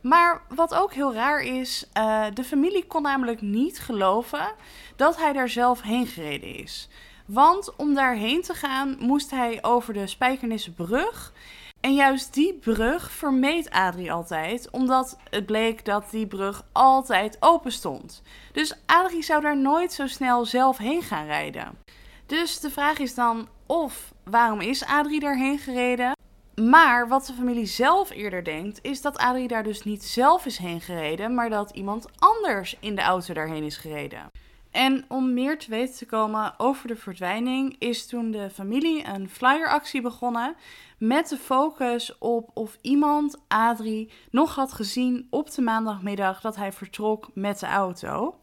Maar 0.07 0.41
wat 0.55 0.73
ook 0.73 0.93
heel 0.93 1.13
raar 1.13 1.41
is, 1.41 1.85
uh, 1.97 2.25
de 2.33 2.43
familie 2.43 2.85
kon 2.85 3.01
namelijk 3.01 3.41
niet 3.41 3.79
geloven 3.79 4.51
dat 4.95 5.17
hij 5.17 5.33
daar 5.33 5.49
zelf 5.49 5.81
heen 5.81 6.07
gereden 6.07 6.55
is. 6.55 6.89
Want 7.25 7.75
om 7.75 7.93
daarheen 7.93 8.41
te 8.41 8.53
gaan 8.53 8.95
moest 8.99 9.31
hij 9.31 9.59
over 9.61 9.93
de 9.93 10.07
Spijkernissebrug. 10.07 11.33
En 11.79 11.93
juist 11.93 12.33
die 12.33 12.53
brug 12.53 13.11
vermeed 13.11 13.69
Adrie 13.69 14.11
altijd, 14.11 14.69
omdat 14.71 15.17
het 15.29 15.45
bleek 15.45 15.85
dat 15.85 16.09
die 16.11 16.27
brug 16.27 16.63
altijd 16.71 17.37
open 17.39 17.71
stond. 17.71 18.21
Dus 18.51 18.75
Adrie 18.85 19.23
zou 19.23 19.41
daar 19.41 19.57
nooit 19.57 19.93
zo 19.93 20.07
snel 20.07 20.45
zelf 20.45 20.77
heen 20.77 21.01
gaan 21.01 21.25
rijden. 21.25 21.77
Dus 22.25 22.59
de 22.59 22.69
vraag 22.69 22.97
is 22.97 23.15
dan 23.15 23.47
of 23.65 24.13
waarom 24.23 24.61
is 24.61 24.85
Adrie 24.85 25.19
daarheen 25.19 25.59
gereden? 25.59 26.13
Maar 26.61 27.07
wat 27.07 27.25
de 27.25 27.33
familie 27.33 27.65
zelf 27.65 28.09
eerder 28.09 28.43
denkt, 28.43 28.79
is 28.81 29.01
dat 29.01 29.17
Adrie 29.17 29.47
daar 29.47 29.63
dus 29.63 29.83
niet 29.83 30.03
zelf 30.03 30.45
is 30.45 30.57
heen 30.57 30.81
gereden, 30.81 31.33
maar 31.33 31.49
dat 31.49 31.71
iemand 31.71 32.07
anders 32.17 32.77
in 32.79 32.95
de 32.95 33.01
auto 33.01 33.33
daarheen 33.33 33.63
is 33.63 33.77
gereden. 33.77 34.31
En 34.71 35.05
om 35.07 35.33
meer 35.33 35.59
te 35.59 35.69
weten 35.69 35.95
te 35.95 36.05
komen 36.05 36.53
over 36.57 36.87
de 36.87 36.95
verdwijning, 36.95 37.75
is 37.79 38.07
toen 38.07 38.31
de 38.31 38.49
familie 38.49 39.05
een 39.07 39.29
flyeractie 39.29 40.01
begonnen. 40.01 40.55
Met 40.97 41.29
de 41.29 41.37
focus 41.37 42.17
op 42.17 42.51
of 42.53 42.77
iemand 42.81 43.41
Adrie 43.47 44.11
nog 44.31 44.55
had 44.55 44.73
gezien 44.73 45.27
op 45.29 45.51
de 45.51 45.61
maandagmiddag 45.61 46.41
dat 46.41 46.55
hij 46.55 46.71
vertrok 46.71 47.29
met 47.33 47.59
de 47.59 47.65
auto. 47.65 48.39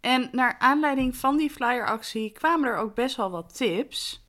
En 0.00 0.28
naar 0.32 0.56
aanleiding 0.58 1.16
van 1.16 1.36
die 1.36 1.50
flyeractie 1.50 2.32
kwamen 2.32 2.68
er 2.68 2.76
ook 2.76 2.94
best 2.94 3.16
wel 3.16 3.30
wat 3.30 3.56
tips. 3.56 4.27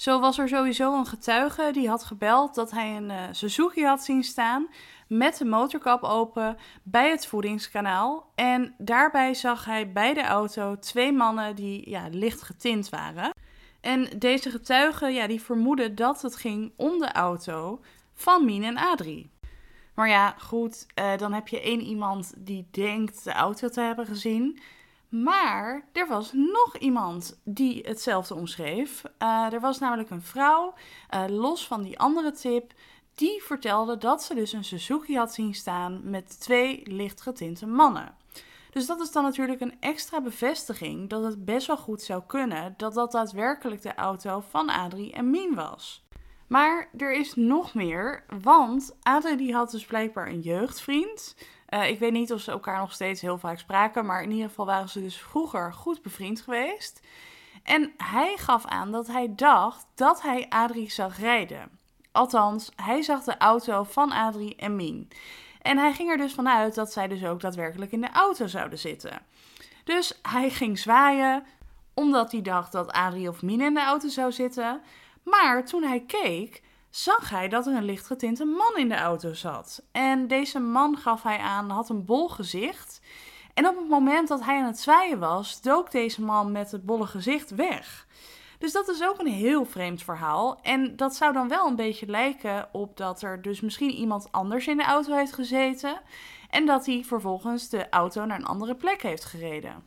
Zo 0.00 0.20
was 0.20 0.38
er 0.38 0.48
sowieso 0.48 0.98
een 0.98 1.06
getuige 1.06 1.70
die 1.72 1.88
had 1.88 2.04
gebeld 2.04 2.54
dat 2.54 2.70
hij 2.70 2.96
een 2.96 3.10
uh, 3.10 3.22
Suzuki 3.30 3.84
had 3.84 4.04
zien 4.04 4.24
staan 4.24 4.68
met 5.06 5.38
de 5.38 5.44
motorkap 5.44 6.02
open 6.02 6.56
bij 6.82 7.10
het 7.10 7.26
voedingskanaal. 7.26 8.32
En 8.34 8.74
daarbij 8.78 9.34
zag 9.34 9.64
hij 9.64 9.92
bij 9.92 10.14
de 10.14 10.22
auto 10.22 10.78
twee 10.78 11.12
mannen 11.12 11.56
die 11.56 11.90
ja, 11.90 12.08
licht 12.10 12.42
getint 12.42 12.88
waren. 12.88 13.34
En 13.80 14.18
deze 14.18 14.50
getuigen 14.50 15.12
ja, 15.12 15.26
die 15.26 15.40
vermoeden 15.40 15.94
dat 15.94 16.22
het 16.22 16.36
ging 16.36 16.72
om 16.76 16.98
de 16.98 17.12
auto 17.12 17.80
van 18.14 18.44
Mien 18.44 18.64
en 18.64 18.76
Adrie. 18.76 19.30
Maar 19.94 20.08
ja, 20.08 20.34
goed, 20.38 20.86
uh, 20.94 21.16
dan 21.16 21.32
heb 21.32 21.48
je 21.48 21.60
één 21.60 21.80
iemand 21.80 22.32
die 22.36 22.68
denkt 22.70 23.24
de 23.24 23.32
auto 23.32 23.68
te 23.68 23.80
hebben 23.80 24.06
gezien. 24.06 24.60
Maar 25.10 25.88
er 25.92 26.06
was 26.06 26.32
nog 26.32 26.76
iemand 26.78 27.40
die 27.44 27.82
hetzelfde 27.86 28.34
omschreef. 28.34 29.02
Uh, 29.22 29.52
er 29.52 29.60
was 29.60 29.78
namelijk 29.78 30.10
een 30.10 30.22
vrouw, 30.22 30.74
uh, 31.14 31.24
los 31.28 31.66
van 31.66 31.82
die 31.82 31.98
andere 31.98 32.32
tip, 32.32 32.72
die 33.14 33.42
vertelde 33.42 33.96
dat 33.98 34.22
ze 34.22 34.34
dus 34.34 34.52
een 34.52 34.64
Suzuki 34.64 35.16
had 35.16 35.34
zien 35.34 35.54
staan 35.54 36.00
met 36.10 36.40
twee 36.40 36.82
lichtgetinte 36.84 37.66
mannen. 37.66 38.14
Dus 38.70 38.86
dat 38.86 39.00
is 39.00 39.12
dan 39.12 39.22
natuurlijk 39.22 39.60
een 39.60 39.80
extra 39.80 40.20
bevestiging 40.20 41.08
dat 41.08 41.24
het 41.24 41.44
best 41.44 41.66
wel 41.66 41.76
goed 41.76 42.02
zou 42.02 42.22
kunnen 42.26 42.74
dat 42.76 42.94
dat 42.94 43.12
daadwerkelijk 43.12 43.82
de 43.82 43.94
auto 43.94 44.40
van 44.40 44.68
Adrie 44.68 45.12
en 45.12 45.30
Mien 45.30 45.54
was. 45.54 46.04
Maar 46.46 46.88
er 46.96 47.12
is 47.12 47.34
nog 47.34 47.74
meer, 47.74 48.24
want 48.42 48.96
Adrie 49.02 49.36
die 49.36 49.54
had 49.54 49.70
dus 49.70 49.84
blijkbaar 49.84 50.28
een 50.28 50.40
jeugdvriend. 50.40 51.36
Uh, 51.70 51.88
ik 51.88 51.98
weet 51.98 52.12
niet 52.12 52.32
of 52.32 52.40
ze 52.40 52.50
elkaar 52.50 52.78
nog 52.78 52.92
steeds 52.92 53.20
heel 53.20 53.38
vaak 53.38 53.58
spraken, 53.58 54.06
maar 54.06 54.22
in 54.22 54.30
ieder 54.30 54.48
geval 54.48 54.66
waren 54.66 54.88
ze 54.88 55.00
dus 55.00 55.16
vroeger 55.16 55.72
goed 55.72 56.02
bevriend 56.02 56.40
geweest. 56.40 57.00
En 57.62 57.92
hij 57.96 58.36
gaf 58.36 58.66
aan 58.66 58.92
dat 58.92 59.06
hij 59.06 59.32
dacht 59.34 59.86
dat 59.94 60.22
hij 60.22 60.46
Adrie 60.48 60.90
zag 60.90 61.18
rijden. 61.18 61.78
Althans, 62.12 62.70
hij 62.76 63.02
zag 63.02 63.24
de 63.24 63.38
auto 63.38 63.82
van 63.82 64.12
Adrie 64.12 64.56
en 64.56 64.76
Mien. 64.76 65.08
En 65.62 65.78
hij 65.78 65.92
ging 65.92 66.10
er 66.10 66.16
dus 66.16 66.34
vanuit 66.34 66.74
dat 66.74 66.92
zij 66.92 67.08
dus 67.08 67.24
ook 67.24 67.40
daadwerkelijk 67.40 67.92
in 67.92 68.00
de 68.00 68.10
auto 68.10 68.46
zouden 68.46 68.78
zitten. 68.78 69.22
Dus 69.84 70.18
hij 70.22 70.50
ging 70.50 70.78
zwaaien, 70.78 71.44
omdat 71.94 72.32
hij 72.32 72.42
dacht 72.42 72.72
dat 72.72 72.92
Adrie 72.92 73.28
of 73.28 73.42
Mien 73.42 73.60
in 73.60 73.74
de 73.74 73.84
auto 73.84 74.08
zou 74.08 74.32
zitten. 74.32 74.80
Maar 75.22 75.64
toen 75.64 75.82
hij 75.82 76.00
keek, 76.00 76.62
zag 76.90 77.30
hij 77.30 77.48
dat 77.48 77.66
er 77.66 77.74
een 77.74 77.84
lichtgetinte 77.84 78.44
man 78.44 78.76
in 78.76 78.88
de 78.88 78.96
auto 78.96 79.34
zat. 79.34 79.82
En 79.92 80.26
deze 80.26 80.58
man 80.58 80.96
gaf 80.96 81.22
hij 81.22 81.38
aan, 81.38 81.70
had 81.70 81.88
een 81.88 82.04
bol 82.04 82.28
gezicht. 82.28 83.00
En 83.54 83.68
op 83.68 83.76
het 83.76 83.88
moment 83.88 84.28
dat 84.28 84.44
hij 84.44 84.58
aan 84.58 84.66
het 84.66 84.80
zwaaien 84.80 85.18
was, 85.18 85.60
dook 85.60 85.90
deze 85.90 86.22
man 86.22 86.52
met 86.52 86.70
het 86.70 86.84
bolle 86.84 87.06
gezicht 87.06 87.50
weg. 87.50 88.06
Dus 88.58 88.72
dat 88.72 88.88
is 88.88 89.02
ook 89.02 89.18
een 89.18 89.32
heel 89.32 89.64
vreemd 89.64 90.02
verhaal. 90.02 90.58
En 90.62 90.96
dat 90.96 91.14
zou 91.14 91.32
dan 91.32 91.48
wel 91.48 91.66
een 91.66 91.76
beetje 91.76 92.06
lijken 92.06 92.68
op 92.72 92.96
dat 92.96 93.22
er 93.22 93.42
dus 93.42 93.60
misschien 93.60 93.90
iemand 93.90 94.32
anders 94.32 94.66
in 94.66 94.76
de 94.76 94.84
auto 94.84 95.14
heeft 95.14 95.32
gezeten. 95.32 96.00
En 96.50 96.66
dat 96.66 96.86
hij 96.86 97.04
vervolgens 97.06 97.68
de 97.68 97.88
auto 97.88 98.24
naar 98.24 98.38
een 98.38 98.46
andere 98.46 98.74
plek 98.74 99.02
heeft 99.02 99.24
gereden. 99.24 99.84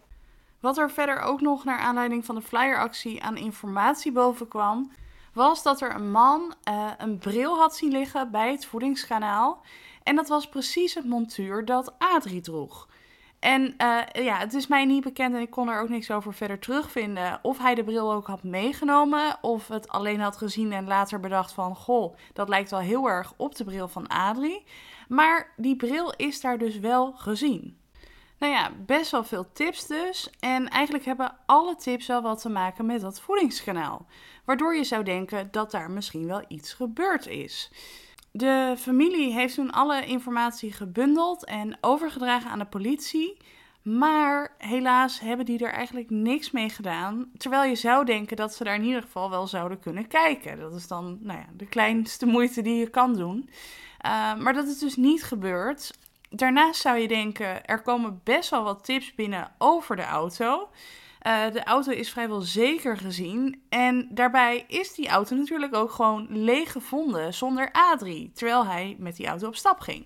Wat 0.60 0.78
er 0.78 0.92
verder 0.92 1.20
ook 1.20 1.42
nog 1.42 1.64
naar 1.64 1.80
aanleiding 1.80 2.26
van 2.26 2.36
de 2.36 2.42
flyeractie 2.42 3.24
aan 3.24 3.38
informatie 3.38 4.12
boven 4.12 4.48
kwam, 4.48 4.92
was 5.34 5.64
dat 5.64 5.82
er 5.82 5.96
een 5.96 6.12
man 6.12 6.54
uh, 6.70 6.92
een 6.98 7.18
bril 7.18 7.58
had 7.58 7.76
zien 7.76 7.92
liggen 7.92 8.32
bij 8.32 8.52
het 8.52 8.66
voedingskanaal. 8.66 9.62
En 10.04 10.16
dat 10.16 10.28
was 10.28 10.50
precies 10.50 10.94
het 10.94 11.06
montuur 11.06 11.66
dat 11.66 11.94
Adrie 11.98 12.42
droeg. 12.42 12.88
En 13.40 13.62
uh, 13.62 14.00
ja, 14.26 14.38
het 14.38 14.54
is 14.54 14.68
mij 14.68 14.86
niet 14.86 15.04
bekend 15.04 15.36
en 15.36 15.42
ik 15.42 15.50
kon 15.50 15.70
er 15.70 15.82
ook 15.82 15.90
niks 15.90 16.12
over 16.12 16.34
verder 16.34 16.60
terugvinden. 16.60 17.40
Of 17.42 17.58
hij 17.58 17.76
de 17.76 17.84
bril 17.84 18.14
ook 18.14 18.28
had 18.28 18.44
meegenomen, 18.44 19.38
of 19.42 19.68
het 19.68 19.88
alleen 19.88 20.20
had 20.20 20.38
gezien 20.38 20.72
en 20.72 20.88
later 20.88 21.20
bedacht 21.20 21.52
van... 21.52 21.76
Goh, 21.76 22.16
dat 22.34 22.50
lijkt 22.50 22.70
wel 22.70 22.80
heel 22.80 23.10
erg 23.10 23.34
op 23.38 23.56
de 23.56 23.64
bril 23.64 23.88
van 23.88 24.08
Adrie. 24.08 24.64
Maar 25.08 25.54
die 25.58 25.76
bril 25.76 26.14
is 26.18 26.42
daar 26.42 26.58
dus 26.58 26.80
wel 26.80 27.12
gezien. 27.12 27.78
Nou 28.44 28.56
ja, 28.56 28.72
best 28.86 29.12
wel 29.12 29.24
veel 29.24 29.52
tips 29.54 29.88
dus. 29.88 30.30
En 30.40 30.70
eigenlijk 30.70 31.06
hebben 31.06 31.36
alle 31.46 31.76
tips 31.76 32.08
wel 32.08 32.22
wat 32.22 32.42
te 32.42 32.50
maken 32.50 32.86
met 32.86 33.02
dat 33.02 33.22
voedingskanaal. 33.22 34.06
Waardoor 34.46 34.76
je 34.76 34.84
zou 34.84 35.04
denken 35.04 35.48
dat 35.52 35.72
daar 35.72 35.92
misschien 35.92 36.28
wel 36.28 36.44
iets 36.48 36.74
gebeurd 36.74 37.28
is. 37.28 37.72
De 38.32 38.76
familie 38.78 39.34
heeft 39.34 39.56
toen 39.56 39.72
alle 39.72 40.06
informatie 40.06 40.72
gebundeld 40.74 41.46
en 41.46 41.78
overgedragen 41.82 42.50
aan 42.50 42.60
de 42.60 42.66
politie. 42.66 43.38
Maar 43.82 44.56
helaas 44.58 45.20
hebben 45.20 45.46
die 45.46 45.66
er 45.66 45.74
eigenlijk 45.74 46.10
niks 46.10 46.52
mee 46.52 46.70
gedaan. 46.70 47.32
Terwijl 47.38 47.70
je 47.70 47.76
zou 47.76 48.06
denken 48.06 48.38
dat 48.38 48.54
ze 48.54 48.64
daar 48.64 48.76
in 48.76 48.86
ieder 48.86 49.02
geval 49.02 49.30
wel 49.30 49.48
zouden 49.48 49.80
kunnen 49.80 50.08
kijken. 50.08 50.60
Dat 50.60 50.74
is 50.74 50.88
dan 50.88 51.18
nou 51.22 51.40
ja, 51.40 51.48
de 51.58 51.68
kleinste 51.68 52.26
moeite 52.26 52.62
die 52.62 52.76
je 52.76 52.90
kan 52.90 53.14
doen. 53.14 53.50
Uh, 54.06 54.36
maar 54.36 54.54
dat 54.54 54.68
is 54.68 54.80
dus 54.80 54.96
niet 54.96 55.24
gebeurd. 55.24 55.92
Daarnaast 56.36 56.82
zou 56.82 56.98
je 56.98 57.08
denken, 57.08 57.66
er 57.66 57.82
komen 57.82 58.22
best 58.24 58.50
wel 58.50 58.64
wat 58.64 58.84
tips 58.84 59.16
binnen 59.16 59.52
over 59.58 59.96
de 59.96 60.04
auto. 60.04 60.70
Uh, 61.28 61.52
de 61.52 61.64
auto 61.64 61.92
is 61.92 62.12
vrijwel 62.12 62.42
zeker 62.42 62.98
gezien. 62.98 63.64
En 63.70 64.08
daarbij 64.12 64.66
is 64.68 64.94
die 64.94 65.08
auto 65.10 65.36
natuurlijk 65.36 65.76
ook 65.76 65.92
gewoon 65.92 66.28
leeg 66.30 66.72
gevonden 66.72 67.34
zonder 67.34 67.70
Adrie, 67.72 68.32
terwijl 68.34 68.66
hij 68.66 68.96
met 69.00 69.16
die 69.16 69.28
auto 69.28 69.48
op 69.48 69.56
stap 69.56 69.80
ging. 69.80 70.06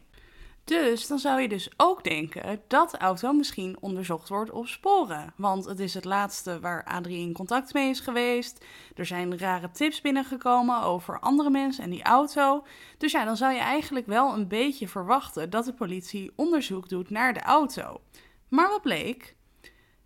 Dus 0.67 1.07
dan 1.07 1.19
zou 1.19 1.41
je 1.41 1.47
dus 1.47 1.69
ook 1.77 2.03
denken 2.03 2.61
dat 2.67 2.91
de 2.91 2.97
auto 2.97 3.33
misschien 3.33 3.77
onderzocht 3.79 4.29
wordt 4.29 4.51
op 4.51 4.67
sporen. 4.67 5.33
Want 5.37 5.65
het 5.65 5.79
is 5.79 5.93
het 5.93 6.05
laatste 6.05 6.59
waar 6.59 6.83
Adrie 6.83 7.19
in 7.19 7.33
contact 7.33 7.73
mee 7.73 7.89
is 7.89 7.99
geweest. 7.99 8.65
Er 8.95 9.05
zijn 9.05 9.37
rare 9.37 9.71
tips 9.71 10.01
binnengekomen 10.01 10.81
over 10.81 11.19
andere 11.19 11.49
mensen 11.49 11.83
en 11.83 11.89
die 11.89 12.03
auto. 12.03 12.65
Dus 12.97 13.11
ja, 13.11 13.25
dan 13.25 13.37
zou 13.37 13.53
je 13.53 13.59
eigenlijk 13.59 14.05
wel 14.05 14.33
een 14.33 14.47
beetje 14.47 14.87
verwachten 14.87 15.49
dat 15.49 15.65
de 15.65 15.73
politie 15.73 16.31
onderzoek 16.35 16.89
doet 16.89 17.09
naar 17.09 17.33
de 17.33 17.41
auto. 17.41 18.01
Maar 18.47 18.69
wat 18.69 18.81
bleek? 18.81 19.35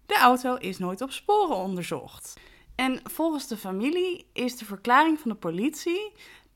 De 0.06 0.18
auto 0.18 0.56
is 0.56 0.78
nooit 0.78 1.02
op 1.02 1.12
sporen 1.12 1.56
onderzocht. 1.56 2.40
En 2.76 3.00
volgens 3.04 3.48
de 3.48 3.58
familie 3.58 4.26
is 4.34 4.58
de 4.58 4.66
verklaring 4.66 5.20
van 5.20 5.32
de 5.32 5.38
politie 5.38 6.12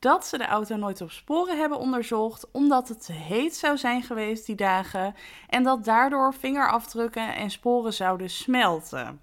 dat 0.06 0.26
ze 0.26 0.38
de 0.38 0.46
auto 0.46 0.76
nooit 0.76 1.00
op 1.00 1.10
sporen 1.10 1.58
hebben 1.58 1.78
onderzocht, 1.78 2.50
omdat 2.50 2.88
het 2.88 3.04
te 3.06 3.12
heet 3.12 3.56
zou 3.56 3.76
zijn 3.76 4.02
geweest 4.02 4.46
die 4.46 4.54
dagen 4.54 5.14
en 5.48 5.62
dat 5.62 5.84
daardoor 5.84 6.34
vingerafdrukken 6.34 7.34
en 7.34 7.50
sporen 7.50 7.92
zouden 7.92 8.30
smelten. 8.30 9.20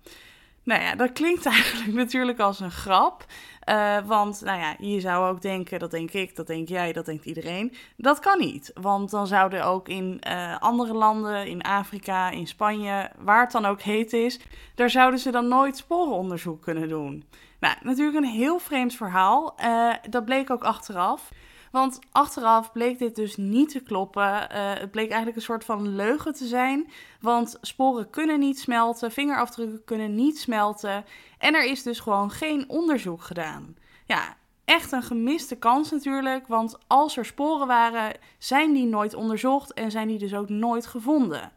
Nou 0.64 0.82
ja, 0.82 0.96
dat 0.96 1.12
klinkt 1.12 1.46
eigenlijk 1.56 1.94
natuurlijk 1.94 2.40
als 2.40 2.60
een 2.60 2.72
grap. 2.72 3.26
Uh, 3.70 3.98
want 4.06 4.42
nou 4.42 4.60
ja, 4.60 4.76
je 4.80 5.00
zou 5.00 5.30
ook 5.30 5.42
denken, 5.42 5.80
dat 5.80 5.92
denk 5.92 6.12
ik, 6.12 6.36
dat 6.36 6.48
denk 6.48 6.68
jij, 6.68 6.94
dat 6.94 7.06
denkt 7.06 7.26
iedereen. 7.26 7.74
Dat 7.98 8.20
kan 8.20 8.40
niet. 8.40 8.72
Want 8.74 9.10
dan 9.10 9.28
zouden 9.28 9.66
ook 9.66 9.88
in 9.88 10.22
uh, 10.28 10.60
andere 10.60 10.94
landen, 10.94 11.48
in 11.48 11.62
Afrika, 11.62 12.30
in 12.30 12.48
Spanje, 12.48 13.10
waar 13.18 13.42
het 13.42 13.52
dan 13.52 13.66
ook 13.66 13.82
heet 13.82 14.14
is, 14.14 14.40
daar 14.76 14.90
zouden 14.90 15.20
ze 15.20 15.32
dan 15.32 15.48
nooit 15.48 15.78
sporenonderzoek 15.78 16.62
kunnen 16.62 16.90
doen. 16.90 17.24
Nou, 17.64 17.76
natuurlijk 17.82 18.18
een 18.18 18.32
heel 18.32 18.60
vreemd 18.60 18.96
verhaal. 18.96 19.56
Uh, 19.64 19.94
dat 20.10 20.26
bleek 20.26 20.50
ook 20.50 20.64
achteraf. 20.64 21.30
Want 21.72 22.00
achteraf 22.12 22.72
bleek 22.72 23.00
dit 23.00 23.16
dus 23.16 23.36
niet 23.36 23.70
te 23.70 23.80
kloppen. 23.80 24.24
Uh, 24.24 24.74
het 24.74 24.92
bleek 24.92 25.08
eigenlijk 25.08 25.36
een 25.36 25.44
soort 25.44 25.66
van 25.66 25.96
leugen 25.96 26.34
te 26.34 26.46
zijn. 26.46 26.92
Want 27.20 27.58
sporen 27.62 28.10
kunnen 28.10 28.40
niet 28.40 28.60
smelten, 28.60 29.12
vingerafdrukken 29.12 29.84
kunnen 29.86 30.16
niet 30.16 30.40
smelten. 30.40 31.06
En 31.38 31.56
er 31.56 31.66
is 31.66 31.84
dus 31.84 32.00
gewoon 32.00 32.32
geen 32.32 32.70
onderzoek 32.70 33.22
gedaan. 33.22 33.76
Ja, 34.06 34.38
echt 34.66 34.92
een 34.92 35.04
gemiste 35.04 35.56
kans 35.56 35.92
natuurlijk. 35.92 36.48
Want 36.48 36.78
als 36.88 37.18
er 37.18 37.26
sporen 37.26 37.68
waren, 37.68 38.16
zijn 38.38 38.74
die 38.74 38.86
nooit 38.86 39.14
onderzocht 39.14 39.74
en 39.74 39.92
zijn 39.92 40.08
die 40.08 40.20
dus 40.20 40.34
ook 40.34 40.50
nooit 40.50 40.86
gevonden. 40.86 41.52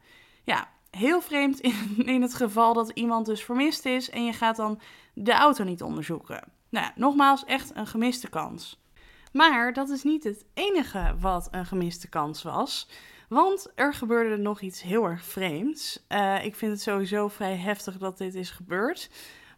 Ja, 0.45 0.69
heel 0.97 1.21
vreemd 1.21 1.61
in, 1.61 1.97
in 2.15 2.23
het 2.23 2.35
geval 2.35 2.73
dat 2.73 2.91
iemand 2.91 3.27
dus 3.27 3.45
vermist 3.45 3.85
is 3.85 4.11
en 4.11 4.25
je 4.25 4.33
gaat 4.33 4.57
dan 4.57 4.81
de 5.15 5.33
auto 5.33 5.65
niet 5.65 5.83
onderzoeken. 5.83 6.43
Nou, 6.69 6.91
nogmaals, 6.95 7.45
echt 7.45 7.77
een 7.77 7.87
gemiste 7.87 8.29
kans. 8.29 8.85
Maar 9.33 9.73
dat 9.73 9.89
is 9.89 10.03
niet 10.03 10.25
het 10.25 10.45
enige 10.55 11.15
wat 11.21 11.49
een 11.51 11.67
gemiste 11.67 12.09
kans 12.09 12.43
was. 12.43 12.89
Want 13.29 13.73
er 13.75 13.95
gebeurde 13.95 14.37
nog 14.37 14.61
iets 14.61 14.83
heel 14.83 15.05
erg 15.05 15.25
vreemds. 15.25 16.05
Uh, 16.09 16.45
ik 16.45 16.55
vind 16.55 16.73
het 16.73 16.81
sowieso 16.83 17.29
vrij 17.29 17.57
heftig 17.57 17.99
dat 17.99 18.19
dit 18.19 18.35
is 18.35 18.51
gebeurd. 18.51 19.11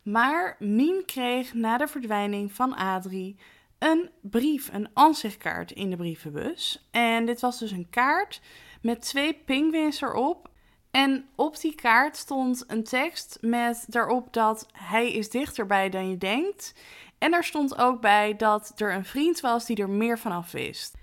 Maar 0.03 0.57
Mien 0.59 1.03
kreeg 1.07 1.55
na 1.55 1.77
de 1.77 1.87
verdwijning 1.87 2.53
van 2.53 2.77
Adrie 2.77 3.37
een 3.79 4.11
brief, 4.21 4.69
een 4.73 4.89
ansichtkaart 4.95 5.71
in 5.71 5.91
de 5.91 5.97
brievenbus. 5.97 6.89
En 6.91 7.27
dit 7.27 7.41
was 7.41 7.59
dus 7.59 7.71
een 7.71 7.91
kaart 7.91 8.41
met 8.83 9.01
twee 9.01 9.35
pinguïns 9.35 10.01
erop 10.01 10.48
En 10.91 11.29
op 11.35 11.61
die 11.61 11.75
kaart 11.75 12.17
stond 12.17 12.65
een 12.67 12.85
tekst 12.85 13.39
met 13.41 13.85
daarop 13.89 14.33
dat 14.33 14.67
hij 14.73 15.13
is 15.13 15.31
dichterbij 15.31 15.89
dan 15.89 16.11
je 16.11 16.19
denkt. 16.19 16.75
En 17.19 17.33
er 17.33 17.45
stond 17.45 17.79
ook 17.79 18.01
bij 18.01 18.37
dat 18.37 18.73
er 18.77 18.95
een 18.95 19.05
vriend 19.05 19.41
was 19.41 19.67
die 19.67 19.77
er 19.77 19.91
meer 19.91 20.19
vanaf 20.19 20.51
wist. 20.51 20.97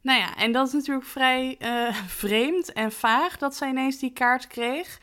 Nou 0.00 0.18
ja, 0.18 0.36
en 0.36 0.52
dat 0.52 0.66
is 0.66 0.72
natuurlijk 0.72 1.06
vrij 1.06 1.56
uh, 1.58 1.94
vreemd 2.22 2.72
en 2.72 2.92
vaag 2.92 3.38
dat 3.38 3.56
zij 3.56 3.68
ineens 3.68 3.98
die 3.98 4.12
kaart 4.12 4.46
kreeg. 4.46 5.00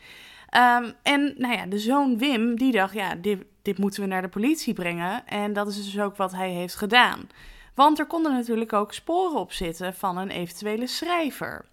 Um, 0.56 0.92
en 1.02 1.34
nou 1.36 1.54
ja, 1.54 1.66
de 1.66 1.78
zoon 1.78 2.18
Wim, 2.18 2.56
die 2.56 2.72
dacht, 2.72 2.94
ja, 2.94 3.14
dit, 3.14 3.44
dit 3.62 3.78
moeten 3.78 4.00
we 4.00 4.08
naar 4.08 4.22
de 4.22 4.28
politie 4.28 4.74
brengen. 4.74 5.26
En 5.26 5.52
dat 5.52 5.68
is 5.68 5.84
dus 5.84 6.00
ook 6.00 6.16
wat 6.16 6.32
hij 6.32 6.50
heeft 6.50 6.74
gedaan. 6.74 7.28
Want 7.74 7.98
er 7.98 8.06
konden 8.06 8.32
natuurlijk 8.32 8.72
ook 8.72 8.92
sporen 8.92 9.40
op 9.40 9.52
zitten 9.52 9.94
van 9.94 10.16
een 10.16 10.30
eventuele 10.30 10.86
schrijver. 10.86 11.64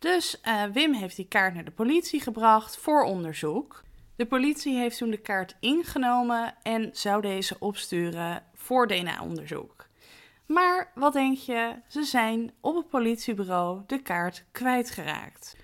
Dus 0.00 0.40
uh, 0.44 0.64
Wim 0.64 0.92
heeft 0.92 1.16
die 1.16 1.28
kaart 1.28 1.54
naar 1.54 1.64
de 1.64 1.70
politie 1.70 2.20
gebracht 2.20 2.76
voor 2.76 3.02
onderzoek. 3.02 3.82
De 4.16 4.26
politie 4.26 4.76
heeft 4.76 4.98
toen 4.98 5.10
de 5.10 5.20
kaart 5.20 5.56
ingenomen 5.60 6.54
en 6.62 6.90
zou 6.92 7.22
deze 7.22 7.56
opsturen 7.58 8.42
voor 8.54 8.86
DNA-onderzoek. 8.86 9.86
Maar 10.46 10.90
wat 10.94 11.12
denk 11.12 11.36
je? 11.36 11.74
Ze 11.88 12.02
zijn 12.02 12.52
op 12.60 12.76
het 12.76 12.88
politiebureau 12.88 13.82
de 13.86 14.02
kaart 14.02 14.44
kwijtgeraakt. 14.52 15.56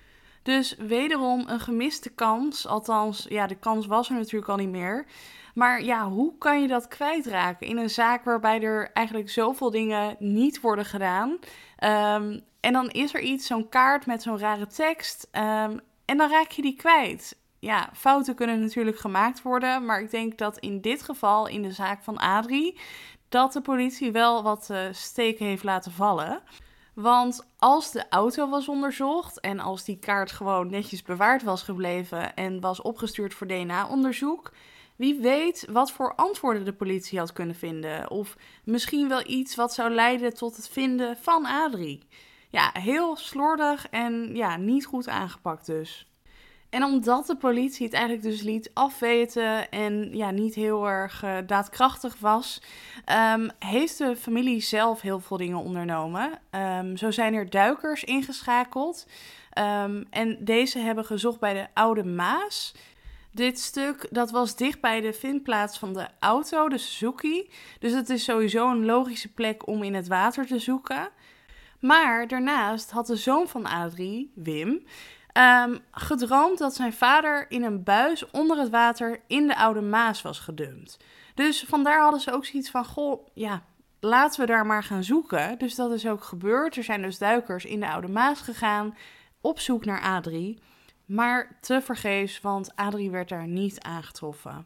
Dus 0.43 0.75
wederom 0.75 1.43
een 1.47 1.59
gemiste 1.59 2.09
kans. 2.09 2.67
Althans, 2.67 3.25
ja, 3.29 3.47
de 3.47 3.55
kans 3.55 3.85
was 3.85 4.09
er 4.09 4.15
natuurlijk 4.15 4.51
al 4.51 4.57
niet 4.57 4.69
meer. 4.69 5.05
Maar 5.53 5.83
ja, 5.83 6.09
hoe 6.09 6.37
kan 6.37 6.61
je 6.61 6.67
dat 6.67 6.87
kwijtraken 6.87 7.67
in 7.67 7.77
een 7.77 7.89
zaak 7.89 8.23
waarbij 8.23 8.61
er 8.61 8.91
eigenlijk 8.93 9.29
zoveel 9.29 9.71
dingen 9.71 10.15
niet 10.19 10.61
worden 10.61 10.85
gedaan? 10.85 11.39
Um, 11.83 12.41
en 12.67 12.73
dan 12.73 12.89
is 12.89 13.13
er 13.13 13.21
iets, 13.21 13.45
zo'n 13.45 13.69
kaart 13.69 14.05
met 14.05 14.21
zo'n 14.21 14.37
rare 14.37 14.67
tekst. 14.67 15.27
Um, 15.31 15.79
en 16.05 16.17
dan 16.17 16.29
raak 16.29 16.51
je 16.51 16.61
die 16.61 16.75
kwijt. 16.75 17.37
Ja, 17.59 17.89
fouten 17.93 18.35
kunnen 18.35 18.61
natuurlijk 18.61 18.99
gemaakt 18.99 19.41
worden. 19.41 19.85
Maar 19.85 20.01
ik 20.01 20.11
denk 20.11 20.37
dat 20.37 20.57
in 20.57 20.81
dit 20.81 21.03
geval, 21.03 21.47
in 21.47 21.61
de 21.61 21.71
zaak 21.71 22.03
van 22.03 22.17
Adrie, 22.17 22.79
dat 23.29 23.53
de 23.53 23.61
politie 23.61 24.11
wel 24.11 24.43
wat 24.43 24.67
uh, 24.71 24.79
steken 24.91 25.45
heeft 25.45 25.63
laten 25.63 25.91
vallen. 25.91 26.41
Want 26.93 27.47
als 27.57 27.91
de 27.91 28.09
auto 28.09 28.49
was 28.49 28.67
onderzocht 28.67 29.39
en 29.39 29.59
als 29.59 29.83
die 29.83 29.99
kaart 29.99 30.31
gewoon 30.31 30.69
netjes 30.69 31.01
bewaard 31.01 31.43
was 31.43 31.61
gebleven 31.63 32.35
en 32.35 32.59
was 32.59 32.81
opgestuurd 32.81 33.33
voor 33.33 33.47
DNA-onderzoek, 33.47 34.51
wie 34.95 35.19
weet 35.19 35.67
wat 35.69 35.91
voor 35.91 36.15
antwoorden 36.15 36.65
de 36.65 36.73
politie 36.73 37.19
had 37.19 37.33
kunnen 37.33 37.55
vinden. 37.55 38.11
Of 38.11 38.37
misschien 38.63 39.07
wel 39.07 39.27
iets 39.27 39.55
wat 39.55 39.73
zou 39.73 39.93
leiden 39.93 40.33
tot 40.33 40.55
het 40.55 40.69
vinden 40.69 41.17
van 41.17 41.45
Adrie. 41.45 42.07
Ja, 42.49 42.69
heel 42.73 43.15
slordig 43.15 43.89
en 43.89 44.35
ja, 44.35 44.57
niet 44.57 44.85
goed 44.85 45.07
aangepakt 45.07 45.65
dus. 45.65 46.07
En 46.69 46.83
omdat 46.83 47.27
de 47.27 47.35
politie 47.35 47.85
het 47.85 47.95
eigenlijk 47.95 48.25
dus 48.25 48.41
liet 48.41 48.71
afweten 48.73 49.69
en 49.69 50.09
ja, 50.17 50.31
niet 50.31 50.55
heel 50.55 50.87
erg 50.87 51.23
uh, 51.23 51.37
daadkrachtig 51.45 52.15
was, 52.19 52.61
um, 53.33 53.49
heeft 53.59 53.97
de 53.97 54.15
familie 54.15 54.61
zelf 54.61 55.01
heel 55.01 55.19
veel 55.19 55.37
dingen 55.37 55.57
ondernomen. 55.57 56.39
Um, 56.51 56.97
zo 56.97 57.11
zijn 57.11 57.33
er 57.33 57.49
duikers 57.49 58.03
ingeschakeld. 58.03 59.07
Um, 59.83 60.07
en 60.09 60.37
deze 60.39 60.79
hebben 60.79 61.05
gezocht 61.05 61.39
bij 61.39 61.53
de 61.53 61.67
Oude 61.73 62.03
Maas. 62.03 62.75
Dit 63.31 63.59
stuk 63.59 64.07
dat 64.11 64.31
was 64.31 64.55
dicht 64.55 64.81
bij 64.81 65.01
de 65.01 65.13
vindplaats 65.13 65.77
van 65.77 65.93
de 65.93 66.07
auto, 66.19 66.69
de 66.69 66.77
Suzuki. 66.77 67.49
Dus 67.79 67.93
het 67.93 68.09
is 68.09 68.23
sowieso 68.23 68.69
een 68.69 68.85
logische 68.85 69.33
plek 69.33 69.67
om 69.67 69.83
in 69.83 69.93
het 69.93 70.07
water 70.07 70.45
te 70.45 70.59
zoeken. 70.59 71.09
Maar 71.79 72.27
daarnaast 72.27 72.91
had 72.91 73.07
de 73.07 73.15
zoon 73.15 73.47
van 73.47 73.65
Adrie, 73.65 74.31
Wim, 74.35 74.85
um, 75.37 75.79
gedroomd 75.91 76.57
dat 76.57 76.75
zijn 76.75 76.93
vader 76.93 77.45
in 77.51 77.63
een 77.63 77.83
buis 77.83 78.31
onder 78.31 78.57
het 78.57 78.69
water 78.69 79.21
in 79.27 79.47
de 79.47 79.57
Oude 79.57 79.81
Maas 79.81 80.21
was 80.21 80.39
gedumpt. 80.39 80.97
Dus 81.33 81.63
vandaar 81.67 82.01
hadden 82.01 82.19
ze 82.19 82.33
ook 82.33 82.45
zoiets 82.45 82.69
van: 82.69 82.85
goh, 82.85 83.27
ja, 83.33 83.63
laten 83.99 84.39
we 84.39 84.45
daar 84.45 84.65
maar 84.65 84.83
gaan 84.83 85.03
zoeken. 85.03 85.57
Dus 85.57 85.75
dat 85.75 85.91
is 85.91 86.07
ook 86.07 86.23
gebeurd. 86.23 86.75
Er 86.77 86.83
zijn 86.83 87.01
dus 87.01 87.17
duikers 87.17 87.65
in 87.65 87.79
de 87.79 87.89
Oude 87.89 88.07
Maas 88.07 88.41
gegaan 88.41 88.95
op 89.41 89.59
zoek 89.59 89.85
naar 89.85 90.01
Adrie. 90.01 90.59
Maar 91.05 91.57
tevergeefs, 91.61 92.41
want 92.41 92.75
Adrie 92.75 93.11
werd 93.11 93.29
daar 93.29 93.47
niet 93.47 93.81
aangetroffen. 93.81 94.65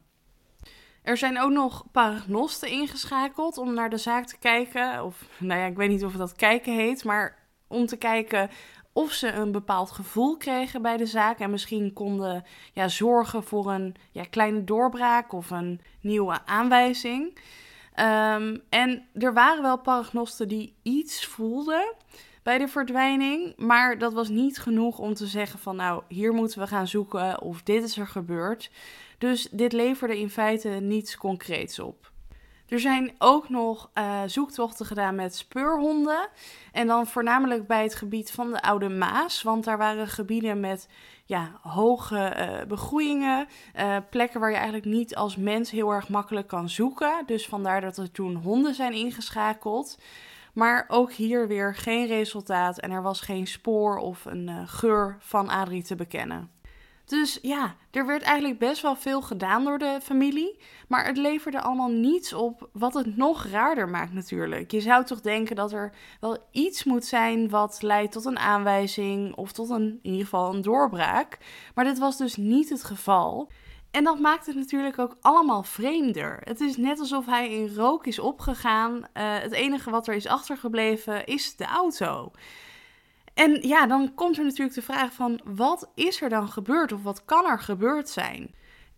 Er 1.02 1.18
zijn 1.18 1.40
ook 1.40 1.52
nog 1.52 1.84
paragnosten 1.92 2.70
ingeschakeld 2.70 3.58
om 3.58 3.74
naar 3.74 3.90
de 3.90 3.98
zaak 3.98 4.26
te 4.26 4.38
kijken. 4.38 5.06
Of, 5.06 5.26
nou 5.38 5.60
ja, 5.60 5.66
ik 5.66 5.76
weet 5.76 5.90
niet 5.90 6.06
of 6.06 6.14
dat 6.14 6.36
kijken 6.36 6.74
heet, 6.74 7.04
maar 7.04 7.38
om 7.68 7.86
te 7.86 7.98
kijken 7.98 8.50
of 8.94 9.12
ze 9.12 9.32
een 9.32 9.52
bepaald 9.52 9.92
gevoel 9.92 10.38
kregen 10.38 10.82
bij 10.82 10.98
de 10.98 11.06
zaak 11.06 11.40
en 11.40 11.50
misschien 11.50 11.94
konden 11.94 12.46
ja, 12.74 12.88
zorgen 12.88 13.44
voor 13.44 13.72
een 13.72 13.96
ja, 14.12 14.24
kleine 14.24 14.64
doorbraak 14.64 15.34
of 15.34 15.50
een 15.50 15.82
nieuwe 16.02 16.46
aanwijzing. 16.46 17.38
Um, 17.96 18.62
en 18.70 19.06
er 19.14 19.34
waren 19.34 19.64
wel 19.64 19.78
paragnosten 19.78 20.48
die 20.48 20.76
iets 20.82 21.26
voelden 21.26 21.94
bij 22.44 22.58
de 22.58 22.68
verdwijning, 22.68 23.54
maar 23.58 23.98
dat 23.98 24.14
was 24.14 24.30
niet 24.30 24.60
genoeg 24.60 25.00
om 25.00 25.14
te 25.14 25.26
zeggen 25.26 25.60
van 25.60 25.76
nou, 25.76 26.04
hier 26.08 26.34
moeten 26.34 26.60
we 26.60 26.68
gaan 26.68 26.88
zoeken 26.88 27.42
of 27.42 27.62
dit 27.62 27.84
is 27.84 27.98
er 27.98 28.08
gebeurd. 28.08 28.72
Dus 29.21 29.47
dit 29.51 29.73
leverde 29.73 30.19
in 30.19 30.29
feite 30.29 30.69
niets 30.69 31.17
concreets 31.17 31.79
op. 31.79 32.12
Er 32.67 32.79
zijn 32.79 33.15
ook 33.17 33.49
nog 33.49 33.89
uh, 33.93 34.21
zoektochten 34.25 34.86
gedaan 34.86 35.15
met 35.15 35.36
speurhonden. 35.36 36.29
En 36.71 36.88
dan 36.88 37.07
voornamelijk 37.07 37.67
bij 37.67 37.84
het 37.84 37.95
gebied 37.95 38.31
van 38.31 38.51
de 38.51 38.62
Oude 38.62 38.89
Maas. 38.89 39.43
Want 39.43 39.63
daar 39.63 39.77
waren 39.77 40.07
gebieden 40.07 40.60
met 40.60 40.88
ja, 41.25 41.60
hoge 41.62 42.36
uh, 42.38 42.67
begroeiingen. 42.67 43.47
Uh, 43.75 43.97
plekken 44.10 44.39
waar 44.39 44.49
je 44.49 44.55
eigenlijk 44.55 44.86
niet 44.86 45.15
als 45.15 45.36
mens 45.36 45.71
heel 45.71 45.91
erg 45.91 46.10
makkelijk 46.10 46.47
kan 46.47 46.69
zoeken. 46.69 47.23
Dus 47.25 47.47
vandaar 47.47 47.81
dat 47.81 47.97
er 47.97 48.12
toen 48.12 48.36
honden 48.36 48.73
zijn 48.75 48.93
ingeschakeld. 48.93 49.97
Maar 50.53 50.86
ook 50.88 51.12
hier 51.12 51.47
weer 51.47 51.75
geen 51.75 52.07
resultaat. 52.07 52.79
En 52.79 52.91
er 52.91 53.01
was 53.01 53.21
geen 53.21 53.47
spoor 53.47 53.97
of 53.97 54.25
een 54.25 54.67
geur 54.67 55.17
van 55.19 55.49
Adrie 55.49 55.84
te 55.84 55.95
bekennen. 55.95 56.60
Dus 57.12 57.39
ja, 57.41 57.76
er 57.91 58.06
werd 58.06 58.21
eigenlijk 58.21 58.60
best 58.60 58.82
wel 58.82 58.95
veel 58.95 59.21
gedaan 59.21 59.63
door 59.63 59.78
de 59.78 60.00
familie. 60.04 60.60
Maar 60.88 61.06
het 61.06 61.17
leverde 61.17 61.62
allemaal 61.62 61.89
niets 61.89 62.34
op, 62.34 62.69
wat 62.74 62.93
het 62.93 63.17
nog 63.17 63.45
raarder 63.45 63.89
maakt 63.89 64.13
natuurlijk. 64.13 64.71
Je 64.71 64.82
zou 64.82 65.06
toch 65.06 65.21
denken 65.21 65.56
dat 65.56 65.71
er 65.71 65.93
wel 66.19 66.38
iets 66.52 66.84
moet 66.84 67.06
zijn 67.06 67.50
wat 67.50 67.82
leidt 67.82 68.12
tot 68.12 68.26
een 68.26 68.39
aanwijzing 68.39 69.36
of 69.36 69.52
tot 69.52 69.69
een, 69.69 70.00
in 70.02 70.12
ieder 70.12 70.24
geval 70.24 70.54
een 70.54 70.62
doorbraak. 70.62 71.38
Maar 71.76 71.86
dit 71.86 72.00
was 72.00 72.17
dus 72.17 72.36
niet 72.36 72.69
het 72.69 72.84
geval. 72.84 73.52
En 73.91 74.04
dat 74.04 74.19
maakt 74.19 74.45
het 74.45 74.56
natuurlijk 74.56 75.00
ook 75.00 75.17
allemaal 75.21 75.63
vreemder. 75.63 76.39
Het 76.43 76.60
is 76.60 76.78
net 76.78 77.00
alsof 77.00 77.26
hij 77.26 77.52
in 77.52 77.76
rook 77.76 78.08
is 78.08 78.19
opgegaan. 78.19 78.95
Uh, 78.95 79.04
het 79.13 79.52
enige 79.52 79.89
wat 79.89 80.08
er 80.08 80.13
is 80.13 80.28
achtergebleven 80.28 81.26
is 81.26 81.56
de 81.56 81.65
auto. 81.65 82.32
En 83.34 83.67
ja, 83.67 83.88
dan 83.88 84.13
komt 84.13 84.38
er 84.38 84.44
natuurlijk 84.44 84.76
de 84.76 84.82
vraag 84.82 85.13
van 85.13 85.41
wat 85.44 85.91
is 85.96 86.22
er 86.22 86.30
dan 86.30 86.48
gebeurd 86.48 86.91
of 86.91 87.04
wat 87.04 87.26
kan 87.26 87.46
er 87.46 87.60
gebeurd 87.60 88.10
zijn? 88.10 88.56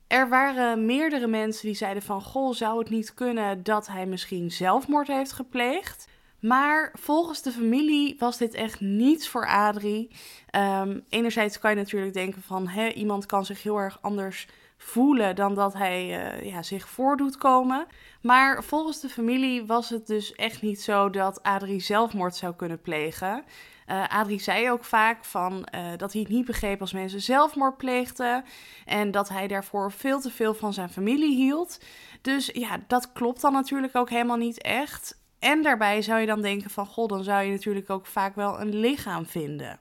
Er 0.08 0.30
waren 0.30 0.86
meerdere 0.86 1.28
mensen 1.28 1.68
die 1.68 1.76
zeiden 1.76 2.04
van 2.04 2.22
goh, 2.22 2.54
zou 2.54 2.80
het 2.80 2.90
niet 2.90 3.14
kunnen 3.14 3.64
dat 3.64 3.88
hij 3.88 4.06
misschien 4.06 4.52
zelfmoord 4.52 5.08
heeft 5.08 5.32
gepleegd? 5.32 6.08
Maar 6.40 6.94
volgens 7.00 7.42
de 7.42 7.52
familie 7.52 8.16
was 8.20 8.38
dit 8.38 8.54
echt 8.54 8.80
niets 8.80 9.28
voor 9.28 9.48
Adrie. 9.48 10.16
Um, 10.56 11.04
enerzijds 11.10 11.60
kan 11.60 11.70
je 11.70 11.76
natuurlijk 11.76 12.14
denken 12.14 12.42
van 12.42 12.68
hè, 12.68 12.88
iemand 12.88 13.26
kan 13.26 13.46
zich 13.46 13.64
heel 13.64 13.78
erg 13.78 13.98
anders 14.02 14.48
voelen 14.78 15.36
dan 15.36 15.56
dat 15.56 15.74
hij 15.74 16.04
uh, 16.06 16.52
ja, 16.52 16.64
zich 16.64 16.90
voordoet 16.90 17.38
komen. 17.38 17.88
Maar 18.22 18.64
volgens 18.64 19.00
de 19.00 19.10
familie 19.10 19.66
was 19.66 19.90
het 19.90 20.08
dus 20.08 20.34
echt 20.34 20.62
niet 20.62 20.82
zo 20.82 21.10
dat 21.10 21.44
Adrie 21.44 21.82
zelfmoord 21.82 22.36
zou 22.36 22.56
kunnen 22.56 22.82
plegen. 22.82 23.44
Uh, 23.88 24.08
Adrie 24.08 24.40
zei 24.40 24.72
ook 24.72 24.84
vaak 24.84 25.26
van, 25.26 25.68
uh, 25.76 25.82
dat 25.98 26.12
hij 26.12 26.22
het 26.22 26.32
niet 26.32 26.46
begreep 26.46 26.82
als 26.82 26.94
mensen 26.94 27.22
zelfmoord 27.22 27.78
pleegden. 27.78 28.46
En 28.86 29.12
dat 29.12 29.30
hij 29.30 29.48
daarvoor 29.48 29.92
veel 29.92 30.20
te 30.22 30.32
veel 30.32 30.54
van 30.54 30.74
zijn 30.74 30.90
familie 30.90 31.36
hield. 31.36 31.80
Dus 32.22 32.50
ja, 32.54 32.80
dat 32.88 33.12
klopt 33.12 33.42
dan 33.42 33.54
natuurlijk 33.54 33.96
ook 33.96 34.10
helemaal 34.10 34.38
niet 34.38 34.62
echt. 34.62 35.22
En 35.40 35.62
daarbij 35.62 36.02
zou 36.02 36.20
je 36.20 36.26
dan 36.26 36.42
denken 36.42 36.70
van, 36.70 36.86
god, 36.86 37.10
dan 37.10 37.24
zou 37.24 37.44
je 37.44 37.52
natuurlijk 37.52 37.90
ook 37.90 38.06
vaak 38.06 38.36
wel 38.36 38.62
een 38.62 38.76
lichaam 38.76 39.26
vinden. 39.26 39.80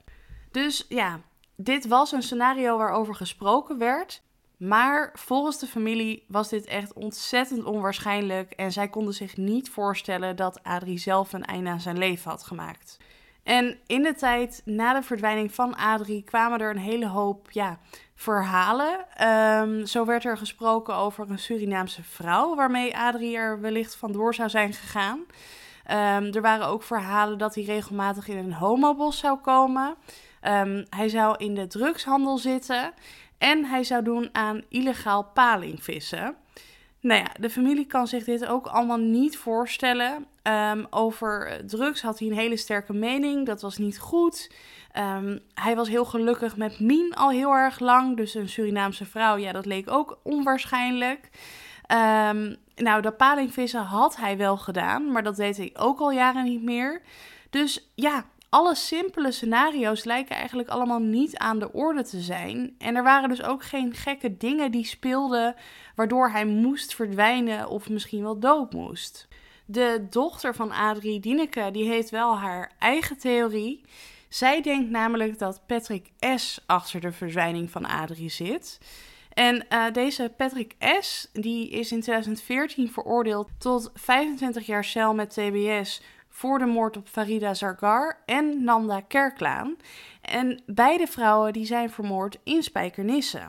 Dus 0.50 0.86
ja, 0.88 1.20
dit 1.56 1.86
was 1.86 2.12
een 2.12 2.22
scenario 2.22 2.76
waarover 2.76 3.14
gesproken 3.14 3.78
werd. 3.78 4.22
Maar 4.56 5.10
volgens 5.14 5.58
de 5.58 5.66
familie 5.66 6.24
was 6.28 6.48
dit 6.48 6.64
echt 6.64 6.92
ontzettend 6.92 7.64
onwaarschijnlijk 7.64 8.52
en 8.52 8.72
zij 8.72 8.88
konden 8.88 9.14
zich 9.14 9.36
niet 9.36 9.70
voorstellen 9.70 10.36
dat 10.36 10.62
Adrie 10.62 10.98
zelf 10.98 11.32
een 11.32 11.44
einde 11.44 11.70
aan 11.70 11.80
zijn 11.80 11.98
leven 11.98 12.30
had 12.30 12.42
gemaakt. 12.42 12.98
En 13.42 13.78
in 13.86 14.02
de 14.02 14.14
tijd 14.14 14.62
na 14.64 14.94
de 14.94 15.02
verdwijning 15.02 15.54
van 15.54 15.76
Adrie 15.76 16.22
kwamen 16.22 16.60
er 16.60 16.70
een 16.70 16.78
hele 16.78 17.06
hoop 17.06 17.50
ja, 17.50 17.78
verhalen. 18.14 19.06
Um, 19.28 19.86
zo 19.86 20.04
werd 20.04 20.24
er 20.24 20.36
gesproken 20.36 20.94
over 20.94 21.30
een 21.30 21.38
Surinaamse 21.38 22.02
vrouw 22.02 22.54
waarmee 22.54 22.96
Adrie 22.96 23.36
er 23.36 23.60
wellicht 23.60 23.96
vandoor 23.96 24.34
zou 24.34 24.48
zijn 24.48 24.72
gegaan. 24.72 25.18
Um, 25.18 26.34
er 26.34 26.40
waren 26.40 26.66
ook 26.66 26.82
verhalen 26.82 27.38
dat 27.38 27.54
hij 27.54 27.64
regelmatig 27.64 28.28
in 28.28 28.36
een 28.36 28.52
homobos 28.52 29.18
zou 29.18 29.38
komen. 29.38 29.94
Ehm, 30.40 30.84
hij 30.90 31.08
zou 31.08 31.36
in 31.38 31.54
de 31.54 31.66
drugshandel 31.66 32.38
zitten 32.38 32.92
en 33.38 33.64
hij 33.64 33.84
zou 33.84 34.02
doen 34.02 34.28
aan 34.32 34.62
illegaal 34.68 35.24
palingvissen. 35.24 36.36
Nou 37.00 37.20
ja, 37.20 37.30
de 37.40 37.50
familie 37.50 37.86
kan 37.86 38.06
zich 38.06 38.24
dit 38.24 38.46
ook 38.46 38.66
allemaal 38.66 38.98
niet 38.98 39.36
voorstellen. 39.36 40.26
Um, 40.42 40.86
over 40.90 41.62
drugs 41.66 42.02
had 42.02 42.18
hij 42.18 42.28
een 42.28 42.34
hele 42.34 42.56
sterke 42.56 42.92
mening. 42.92 43.46
Dat 43.46 43.62
was 43.62 43.76
niet 43.76 43.98
goed. 43.98 44.50
Um, 44.98 45.40
hij 45.54 45.76
was 45.76 45.88
heel 45.88 46.04
gelukkig 46.04 46.56
met 46.56 46.80
Mien 46.80 47.14
al 47.14 47.30
heel 47.30 47.52
erg 47.52 47.78
lang. 47.78 48.16
Dus 48.16 48.34
een 48.34 48.48
Surinaamse 48.48 49.04
vrouw, 49.04 49.36
ja, 49.36 49.52
dat 49.52 49.66
leek 49.66 49.90
ook 49.90 50.18
onwaarschijnlijk. 50.22 51.30
Um, 52.28 52.56
nou, 52.74 53.02
dat 53.02 53.16
palingvissen 53.16 53.82
had 53.82 54.16
hij 54.16 54.36
wel 54.36 54.56
gedaan, 54.56 55.12
maar 55.12 55.22
dat 55.22 55.36
deed 55.36 55.56
hij 55.56 55.70
ook 55.74 56.00
al 56.00 56.12
jaren 56.12 56.44
niet 56.44 56.62
meer. 56.62 57.02
Dus 57.50 57.90
ja, 57.94 58.24
alle 58.48 58.74
simpele 58.74 59.32
scenario's 59.32 60.04
lijken 60.04 60.36
eigenlijk 60.36 60.68
allemaal 60.68 61.00
niet 61.00 61.36
aan 61.36 61.58
de 61.58 61.72
orde 61.72 62.02
te 62.02 62.20
zijn. 62.20 62.74
En 62.78 62.96
er 62.96 63.02
waren 63.02 63.28
dus 63.28 63.42
ook 63.42 63.64
geen 63.64 63.94
gekke 63.94 64.36
dingen 64.36 64.70
die 64.70 64.86
speelden 64.86 65.54
waardoor 65.94 66.30
hij 66.30 66.44
moest 66.44 66.94
verdwijnen 66.94 67.68
of 67.68 67.88
misschien 67.88 68.22
wel 68.22 68.38
dood 68.38 68.72
moest. 68.72 69.28
De 69.64 70.06
dochter 70.10 70.54
van 70.54 70.72
Adrie 70.72 71.20
Dieneke, 71.20 71.70
die 71.72 71.88
heeft 71.88 72.10
wel 72.10 72.38
haar 72.38 72.72
eigen 72.78 73.18
theorie. 73.18 73.84
Zij 74.28 74.62
denkt 74.62 74.90
namelijk 74.90 75.38
dat 75.38 75.60
Patrick 75.66 76.10
S. 76.36 76.60
achter 76.66 77.00
de 77.00 77.12
verdwijning 77.12 77.70
van 77.70 77.86
Adrie 77.86 78.30
zit. 78.30 78.78
En 79.34 79.66
uh, 79.70 79.84
deze 79.92 80.32
Patrick 80.36 80.74
S. 81.00 81.28
die 81.32 81.70
is 81.70 81.92
in 81.92 82.00
2014 82.00 82.92
veroordeeld 82.92 83.48
tot 83.58 83.90
25 83.94 84.66
jaar 84.66 84.84
cel 84.84 85.14
met 85.14 85.30
TBS 85.30 86.02
voor 86.28 86.58
de 86.58 86.66
moord 86.66 86.96
op 86.96 87.08
Farida 87.08 87.54
Zargar 87.54 88.18
en 88.26 88.64
Nanda 88.64 89.00
Kerklaan. 89.00 89.76
En 90.20 90.62
beide 90.66 91.06
vrouwen 91.06 91.52
die 91.52 91.66
zijn 91.66 91.90
vermoord 91.90 92.38
in 92.44 92.62
Spijkenisse. 92.62 93.40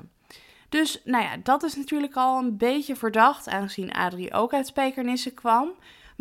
Dus 0.69 1.01
nou 1.03 1.23
ja, 1.23 1.37
dat 1.43 1.63
is 1.63 1.75
natuurlijk 1.75 2.15
al 2.15 2.39
een 2.39 2.57
beetje 2.57 2.95
verdacht, 2.95 3.47
aangezien 3.47 3.91
Adrie 3.91 4.33
ook 4.33 4.53
uit 4.53 4.67
Spijkenisse 4.67 5.31
kwam. 5.31 5.71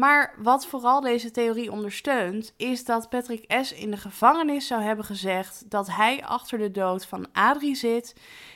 Maar 0.02 0.34
wat 0.38 0.66
vooral 0.66 1.00
deze 1.00 1.30
theorie 1.30 1.72
ondersteunt, 1.72 2.54
is 2.56 2.84
dat 2.84 3.08
Patrick 3.08 3.44
S. 3.62 3.72
in 3.72 3.90
de 3.90 3.96
gevangenis 3.96 4.66
zou 4.66 4.82
hebben 4.82 5.04
gezegd 5.04 5.70
dat 5.70 5.90
hij 5.90 6.24
achter 6.24 6.58
de 6.58 6.70
dood 6.70 7.06
van 7.06 7.26
Adrie 7.32 7.74
zit 7.74 8.14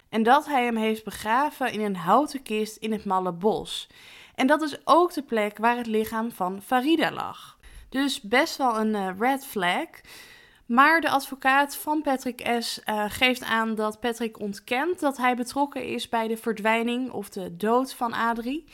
en 0.09 0.23
dat 0.23 0.47
hij 0.47 0.65
hem 0.65 0.77
heeft 0.77 1.05
begraven 1.05 1.73
in 1.73 1.81
een 1.81 1.97
houten 1.97 2.43
kist 2.43 2.77
in 2.77 2.93
het 2.93 3.05
Malle 3.05 3.33
Bos. 3.33 3.89
En 4.35 4.47
dat 4.47 4.63
is 4.63 4.77
ook 4.85 5.13
de 5.13 5.23
plek 5.23 5.59
waar 5.59 5.77
het 5.77 5.87
lichaam 5.87 6.31
van 6.31 6.63
Farida 6.63 7.13
lag. 7.13 7.59
Dus 7.89 8.21
best 8.21 8.57
wel 8.57 8.79
een 8.79 8.95
uh, 8.95 9.09
red 9.19 9.47
flag. 9.47 9.89
Maar 10.67 11.01
de 11.01 11.11
advocaat 11.11 11.77
van 11.77 12.03
Patrick 12.03 12.57
S. 12.59 12.81
Uh, 12.89 13.05
geeft 13.09 13.45
aan 13.45 13.75
dat 13.75 14.01
Patrick 14.01 14.41
ontkent 14.41 15.01
dat 15.01 15.17
hij 15.17 15.37
betrokken 15.37 15.85
is 15.85 16.09
bij 16.09 16.29
de 16.29 16.37
verdwijning 16.37 17.11
of 17.11 17.29
de 17.29 17.57
dood 17.57 17.95
van 17.95 18.13
Adrie. 18.13 18.65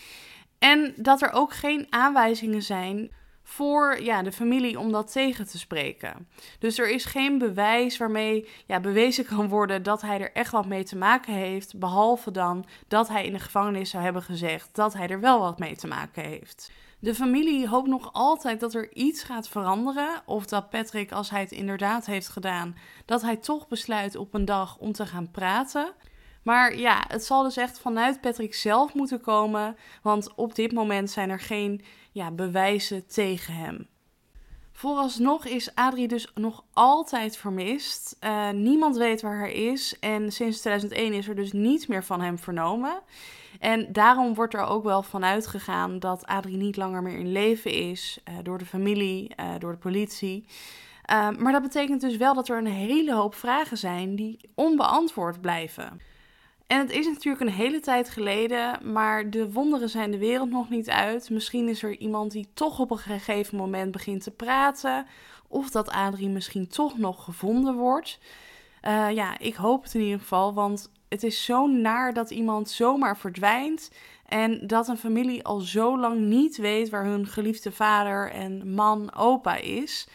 En 0.62 0.94
dat 0.96 1.22
er 1.22 1.32
ook 1.32 1.52
geen 1.52 1.86
aanwijzingen 1.90 2.62
zijn 2.62 3.10
voor 3.42 4.02
ja, 4.02 4.22
de 4.22 4.32
familie 4.32 4.78
om 4.78 4.92
dat 4.92 5.12
tegen 5.12 5.46
te 5.46 5.58
spreken. 5.58 6.28
Dus 6.58 6.78
er 6.78 6.90
is 6.90 7.04
geen 7.04 7.38
bewijs 7.38 7.96
waarmee 7.96 8.48
ja, 8.66 8.80
bewezen 8.80 9.24
kan 9.24 9.48
worden 9.48 9.82
dat 9.82 10.02
hij 10.02 10.20
er 10.20 10.32
echt 10.32 10.52
wat 10.52 10.66
mee 10.66 10.84
te 10.84 10.96
maken 10.96 11.32
heeft, 11.32 11.78
behalve 11.78 12.30
dan 12.30 12.64
dat 12.88 13.08
hij 13.08 13.26
in 13.26 13.32
de 13.32 13.38
gevangenis 13.38 13.90
zou 13.90 14.02
hebben 14.02 14.22
gezegd 14.22 14.68
dat 14.72 14.94
hij 14.94 15.08
er 15.08 15.20
wel 15.20 15.38
wat 15.40 15.58
mee 15.58 15.76
te 15.76 15.86
maken 15.86 16.24
heeft. 16.24 16.70
De 16.98 17.14
familie 17.14 17.68
hoopt 17.68 17.88
nog 17.88 18.12
altijd 18.12 18.60
dat 18.60 18.74
er 18.74 18.92
iets 18.92 19.22
gaat 19.22 19.48
veranderen. 19.48 20.22
Of 20.26 20.46
dat 20.46 20.70
Patrick, 20.70 21.12
als 21.12 21.30
hij 21.30 21.40
het 21.40 21.52
inderdaad 21.52 22.06
heeft 22.06 22.28
gedaan, 22.28 22.76
dat 23.04 23.22
hij 23.22 23.36
toch 23.36 23.68
besluit 23.68 24.16
op 24.16 24.34
een 24.34 24.44
dag 24.44 24.78
om 24.78 24.92
te 24.92 25.06
gaan 25.06 25.30
praten. 25.30 25.92
Maar 26.42 26.76
ja, 26.76 27.04
het 27.08 27.24
zal 27.24 27.42
dus 27.42 27.56
echt 27.56 27.80
vanuit 27.80 28.20
Patrick 28.20 28.54
zelf 28.54 28.94
moeten 28.94 29.20
komen. 29.20 29.76
Want 30.02 30.34
op 30.34 30.54
dit 30.54 30.72
moment 30.72 31.10
zijn 31.10 31.30
er 31.30 31.40
geen 31.40 31.84
ja, 32.12 32.30
bewijzen 32.30 33.06
tegen 33.06 33.54
hem. 33.54 33.90
Vooralsnog 34.72 35.46
is 35.46 35.74
Adrie 35.74 36.08
dus 36.08 36.30
nog 36.34 36.64
altijd 36.72 37.36
vermist. 37.36 38.16
Uh, 38.20 38.50
niemand 38.50 38.96
weet 38.96 39.22
waar 39.22 39.38
hij 39.38 39.52
is. 39.52 39.98
En 39.98 40.32
sinds 40.32 40.60
2001 40.60 41.12
is 41.12 41.28
er 41.28 41.34
dus 41.34 41.52
niets 41.52 41.86
meer 41.86 42.04
van 42.04 42.20
hem 42.20 42.38
vernomen. 42.38 43.00
En 43.60 43.92
daarom 43.92 44.34
wordt 44.34 44.54
er 44.54 44.64
ook 44.64 44.84
wel 44.84 45.02
vanuit 45.02 45.46
gegaan 45.46 45.98
dat 45.98 46.26
Adrie 46.26 46.56
niet 46.56 46.76
langer 46.76 47.02
meer 47.02 47.18
in 47.18 47.32
leven 47.32 47.72
is. 47.72 48.20
Uh, 48.28 48.34
door 48.42 48.58
de 48.58 48.66
familie, 48.66 49.32
uh, 49.40 49.46
door 49.58 49.72
de 49.72 49.78
politie. 49.78 50.46
maar 51.38 51.52
dat 51.52 51.62
betekent 51.62 52.00
dus 52.00 52.16
wel 52.16 52.34
dat 52.34 52.48
er 52.48 52.58
een 52.58 52.66
hele 52.66 53.14
hoop 53.14 53.34
vragen 53.34 53.76
zijn 53.76 54.16
die 54.16 54.50
onbeantwoord 54.54 55.40
blijven. 55.40 56.00
En 56.72 56.78
het 56.78 56.90
is 56.90 57.06
natuurlijk 57.06 57.40
een 57.40 57.56
hele 57.56 57.80
tijd 57.80 58.10
geleden, 58.10 58.92
maar 58.92 59.30
de 59.30 59.52
wonderen 59.52 59.88
zijn 59.88 60.10
de 60.10 60.18
wereld 60.18 60.50
nog 60.50 60.70
niet 60.70 60.90
uit. 60.90 61.30
Misschien 61.30 61.68
is 61.68 61.82
er 61.82 61.98
iemand 61.98 62.32
die 62.32 62.48
toch 62.54 62.78
op 62.78 62.90
een 62.90 62.98
gegeven 62.98 63.56
moment 63.56 63.92
begint 63.92 64.22
te 64.22 64.30
praten. 64.30 65.06
Of 65.48 65.70
dat 65.70 65.90
Adrie 65.90 66.28
misschien 66.28 66.68
toch 66.68 66.98
nog 66.98 67.24
gevonden 67.24 67.74
wordt. 67.74 68.18
Uh, 68.82 69.10
ja, 69.10 69.38
ik 69.38 69.54
hoop 69.54 69.82
het 69.82 69.94
in 69.94 70.00
ieder 70.00 70.18
geval, 70.18 70.54
want 70.54 70.92
het 71.08 71.22
is 71.22 71.44
zo 71.44 71.66
naar 71.66 72.12
dat 72.12 72.30
iemand 72.30 72.70
zomaar 72.70 73.18
verdwijnt. 73.18 73.90
En 74.26 74.66
dat 74.66 74.88
een 74.88 74.96
familie 74.98 75.44
al 75.44 75.60
zo 75.60 75.98
lang 75.98 76.20
niet 76.20 76.56
weet 76.56 76.90
waar 76.90 77.04
hun 77.04 77.26
geliefde 77.26 77.72
vader 77.72 78.30
en 78.30 78.74
man, 78.74 79.14
opa 79.14 79.56
is. 79.56 80.08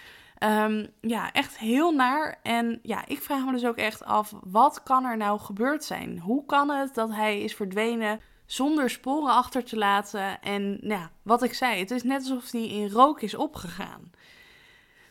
Um, 0.44 0.88
ja, 1.02 1.32
echt 1.32 1.58
heel 1.58 1.92
naar. 1.92 2.40
En 2.44 2.80
ja, 2.82 3.06
ik 3.08 3.22
vraag 3.22 3.46
me 3.46 3.52
dus 3.52 3.66
ook 3.66 3.76
echt 3.76 4.06
af, 4.06 4.34
wat 4.44 4.84
kan 4.84 5.06
er 5.06 5.18
nou 5.18 5.40
gebeurd 5.40 5.84
zijn? 5.84 6.20
Hoe 6.20 6.46
kan 6.46 6.70
het 6.70 6.94
dat 6.94 7.12
hij 7.12 7.42
is 7.42 7.56
verdwenen 7.56 8.22
zonder 8.46 8.90
sporen 8.90 9.34
achter 9.34 9.64
te 9.64 9.78
laten? 9.78 10.42
En 10.42 10.78
ja, 10.82 11.12
wat 11.22 11.44
ik 11.44 11.54
zei, 11.54 11.80
het 11.80 11.92
is 11.92 12.04
net 12.04 12.22
alsof 12.22 12.52
hij 12.52 12.68
in 12.68 12.90
rook 12.90 13.22
is 13.22 13.36
opgegaan. 13.36 14.12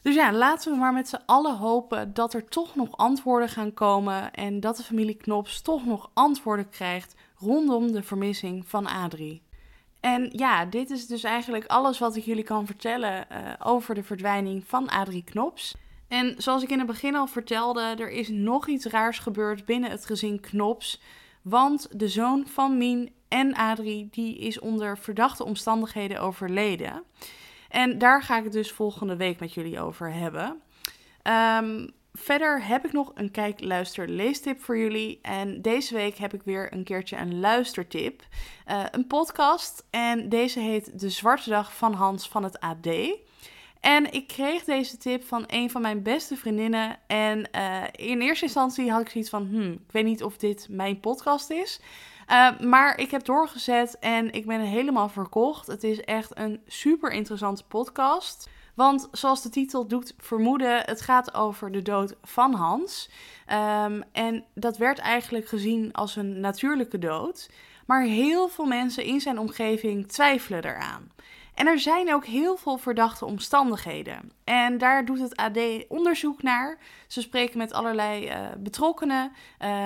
Dus 0.02 0.14
ja, 0.14 0.32
laten 0.32 0.72
we 0.72 0.78
maar 0.78 0.92
met 0.92 1.08
z'n 1.08 1.22
allen 1.26 1.56
hopen 1.56 2.14
dat 2.14 2.34
er 2.34 2.48
toch 2.48 2.74
nog 2.74 2.96
antwoorden 2.96 3.48
gaan 3.48 3.74
komen 3.74 4.32
en 4.32 4.60
dat 4.60 4.76
de 4.76 4.82
familie 4.82 5.16
Knops 5.16 5.62
toch 5.62 5.84
nog 5.84 6.10
antwoorden 6.14 6.68
krijgt 6.68 7.14
rondom 7.36 7.92
de 7.92 8.02
vermissing 8.02 8.68
van 8.68 8.86
Adrie. 8.86 9.42
En 10.06 10.28
ja, 10.32 10.64
dit 10.64 10.90
is 10.90 11.06
dus 11.06 11.22
eigenlijk 11.22 11.66
alles 11.66 11.98
wat 11.98 12.16
ik 12.16 12.24
jullie 12.24 12.44
kan 12.44 12.66
vertellen 12.66 13.26
uh, 13.32 13.38
over 13.62 13.94
de 13.94 14.02
verdwijning 14.02 14.64
van 14.66 14.88
Adrie 14.88 15.24
Knops. 15.24 15.76
En 16.08 16.34
zoals 16.38 16.62
ik 16.62 16.70
in 16.70 16.78
het 16.78 16.86
begin 16.86 17.14
al 17.14 17.26
vertelde, 17.26 17.80
er 17.80 18.10
is 18.10 18.28
nog 18.28 18.68
iets 18.68 18.86
raars 18.86 19.18
gebeurd 19.18 19.64
binnen 19.64 19.90
het 19.90 20.06
gezin 20.06 20.40
Knops. 20.40 21.00
Want 21.42 21.88
de 21.90 22.08
zoon 22.08 22.46
van 22.46 22.78
Mien 22.78 23.12
en 23.28 23.54
Adrie, 23.54 24.08
die 24.10 24.38
is 24.38 24.58
onder 24.58 24.98
verdachte 24.98 25.44
omstandigheden 25.44 26.20
overleden. 26.20 27.02
En 27.68 27.98
daar 27.98 28.22
ga 28.22 28.38
ik 28.38 28.44
het 28.44 28.52
dus 28.52 28.72
volgende 28.72 29.16
week 29.16 29.40
met 29.40 29.54
jullie 29.54 29.80
over 29.80 30.12
hebben. 30.12 30.60
Um, 31.22 31.90
Verder 32.18 32.66
heb 32.66 32.84
ik 32.84 32.92
nog 32.92 33.12
een 33.14 33.30
kijk, 33.30 33.60
luister, 33.60 34.08
leestip 34.08 34.62
voor 34.62 34.78
jullie. 34.78 35.18
En 35.22 35.62
deze 35.62 35.94
week 35.94 36.16
heb 36.16 36.34
ik 36.34 36.42
weer 36.44 36.72
een 36.72 36.84
keertje 36.84 37.16
een 37.16 37.40
luistertip. 37.40 38.22
Uh, 38.66 38.84
een 38.90 39.06
podcast. 39.06 39.86
En 39.90 40.28
deze 40.28 40.60
heet 40.60 41.00
De 41.00 41.10
Zwarte 41.10 41.50
Dag 41.50 41.76
van 41.76 41.92
Hans 41.92 42.28
van 42.28 42.42
het 42.42 42.60
AD. 42.60 42.86
En 43.80 44.12
ik 44.12 44.26
kreeg 44.26 44.64
deze 44.64 44.96
tip 44.96 45.24
van 45.24 45.44
een 45.46 45.70
van 45.70 45.82
mijn 45.82 46.02
beste 46.02 46.36
vriendinnen. 46.36 46.98
En 47.06 47.48
uh, 47.54 47.82
in 47.92 48.20
eerste 48.20 48.44
instantie 48.44 48.90
had 48.90 49.00
ik 49.00 49.08
zoiets 49.08 49.30
van: 49.30 49.46
hmm, 49.46 49.72
ik 49.72 49.92
weet 49.92 50.04
niet 50.04 50.22
of 50.22 50.36
dit 50.36 50.66
mijn 50.70 51.00
podcast 51.00 51.50
is. 51.50 51.80
Uh, 52.30 52.58
maar 52.60 52.98
ik 52.98 53.10
heb 53.10 53.24
doorgezet 53.24 53.98
en 53.98 54.32
ik 54.32 54.46
ben 54.46 54.60
helemaal 54.60 55.08
verkocht. 55.08 55.66
Het 55.66 55.84
is 55.84 56.00
echt 56.00 56.38
een 56.38 56.60
super 56.66 57.10
interessante 57.12 57.64
podcast. 57.64 58.48
Want 58.76 59.08
zoals 59.12 59.42
de 59.42 59.48
titel 59.48 59.86
doet 59.86 60.14
vermoeden, 60.18 60.82
het 60.84 61.00
gaat 61.00 61.34
over 61.34 61.72
de 61.72 61.82
dood 61.82 62.14
van 62.22 62.54
Hans. 62.54 63.10
Um, 63.84 64.02
en 64.12 64.44
dat 64.54 64.76
werd 64.76 64.98
eigenlijk 64.98 65.48
gezien 65.48 65.92
als 65.92 66.16
een 66.16 66.40
natuurlijke 66.40 66.98
dood. 66.98 67.50
Maar 67.86 68.02
heel 68.02 68.48
veel 68.48 68.64
mensen 68.64 69.04
in 69.04 69.20
zijn 69.20 69.38
omgeving 69.38 70.08
twijfelen 70.08 70.64
eraan. 70.64 71.10
En 71.54 71.66
er 71.66 71.78
zijn 71.78 72.14
ook 72.14 72.24
heel 72.24 72.56
veel 72.56 72.78
verdachte 72.78 73.24
omstandigheden. 73.24 74.32
En 74.44 74.78
daar 74.78 75.04
doet 75.04 75.20
het 75.20 75.36
AD 75.36 75.58
onderzoek 75.88 76.42
naar. 76.42 76.78
Ze 77.06 77.20
spreken 77.20 77.58
met 77.58 77.72
allerlei 77.72 78.28
uh, 78.28 78.46
betrokkenen. 78.58 79.32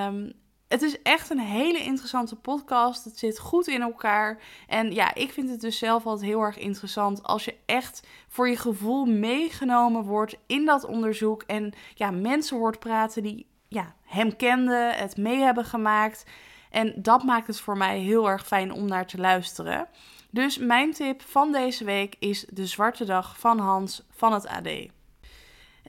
Um, 0.07 0.33
het 0.71 0.83
is 0.83 1.03
echt 1.03 1.31
een 1.31 1.39
hele 1.39 1.79
interessante 1.79 2.37
podcast. 2.37 3.05
Het 3.05 3.19
zit 3.19 3.39
goed 3.39 3.67
in 3.67 3.83
elkaar. 3.83 4.43
En 4.67 4.93
ja, 4.93 5.15
ik 5.15 5.33
vind 5.33 5.51
het 5.51 5.61
dus 5.61 5.79
zelf 5.79 6.07
altijd 6.07 6.31
heel 6.31 6.43
erg 6.43 6.59
interessant 6.59 7.23
als 7.23 7.45
je 7.45 7.57
echt 7.67 8.07
voor 8.29 8.49
je 8.49 8.57
gevoel 8.57 9.05
meegenomen 9.05 10.05
wordt 10.05 10.37
in 10.47 10.65
dat 10.65 10.85
onderzoek. 10.85 11.43
En 11.43 11.73
ja, 11.95 12.11
mensen 12.11 12.57
hoort 12.57 12.79
praten 12.79 13.23
die 13.23 13.47
ja, 13.69 13.95
hem 14.05 14.37
kenden, 14.37 14.95
het 14.95 15.17
mee 15.17 15.39
hebben 15.39 15.65
gemaakt. 15.65 16.25
En 16.71 16.93
dat 16.97 17.23
maakt 17.23 17.47
het 17.47 17.61
voor 17.61 17.77
mij 17.77 17.99
heel 17.99 18.29
erg 18.29 18.47
fijn 18.47 18.73
om 18.73 18.87
naar 18.87 19.07
te 19.07 19.19
luisteren. 19.19 19.89
Dus 20.31 20.59
mijn 20.59 20.93
tip 20.93 21.23
van 21.23 21.53
deze 21.53 21.85
week 21.85 22.17
is 22.19 22.47
De 22.51 22.67
Zwarte 22.67 23.05
Dag 23.05 23.39
van 23.39 23.59
Hans 23.59 24.07
van 24.11 24.33
het 24.33 24.47
AD. 24.47 24.69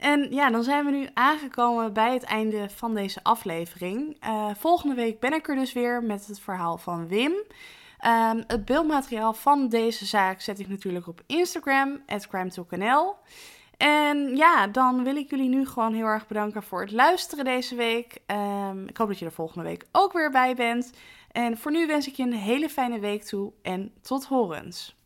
En 0.02 0.28
ja, 0.32 0.50
dan 0.50 0.64
zijn 0.64 0.86
we 0.86 0.92
nu 0.92 1.08
aangekomen 1.14 1.94
bij 1.94 2.14
het 2.14 2.24
einde 2.24 2.70
van 2.70 2.94
deze 2.94 3.24
aflevering. 3.24 4.18
Uh, 4.24 4.50
volgende 4.58 4.96
week 4.96 5.20
ben 5.20 5.34
ik 5.34 5.50
er 5.50 5.56
dus 5.56 5.74
weer 5.74 6.04
met 6.04 6.28
het 6.28 6.40
verhaal 6.40 6.78
van 6.78 7.08
Wim. 7.08 7.32
Um, 7.32 8.44
het 8.48 8.66
beeldmateriaal 8.66 9.34
van 9.34 9.70
deze 9.70 10.06
zaak 10.06 10.42
zet 10.42 10.60
ik 10.60 10.68
natuurlijk 10.68 11.08
op 11.08 11.22
Instagram, 11.28 12.02
crimetalknl. 12.30 13.16
En 13.78 14.36
ja, 14.36 14.68
dan 14.68 15.04
wil 15.04 15.16
ik 15.16 15.30
jullie 15.30 15.50
nu 15.50 15.68
gewoon 15.68 15.94
heel 15.94 16.06
erg 16.06 16.28
bedanken 16.28 16.64
voor 16.64 16.82
het 16.82 16.92
luisteren 16.92 17.46
deze 17.46 17.76
week. 17.76 18.18
Um, 18.28 18.88
ik 18.88 18.98
hoop 18.98 19.08
dat 19.08 19.20
je 19.20 19.26
er 19.26 19.32
volgende 19.32 19.64
week 19.64 19.86
ook 19.92 20.14
weer 20.14 20.32
bij 20.32 20.56
bent. 20.56 20.92
En 21.32 21.58
voor 21.58 21.72
nu 21.72 21.88
wens 21.88 22.08
ik 22.08 22.16
je 22.16 22.24
een 22.24 22.34
hele 22.34 22.70
fijne 22.70 23.00
week 23.00 23.24
toe 23.24 23.52
en 23.62 23.94
tot 24.02 24.26
horens. 24.26 25.01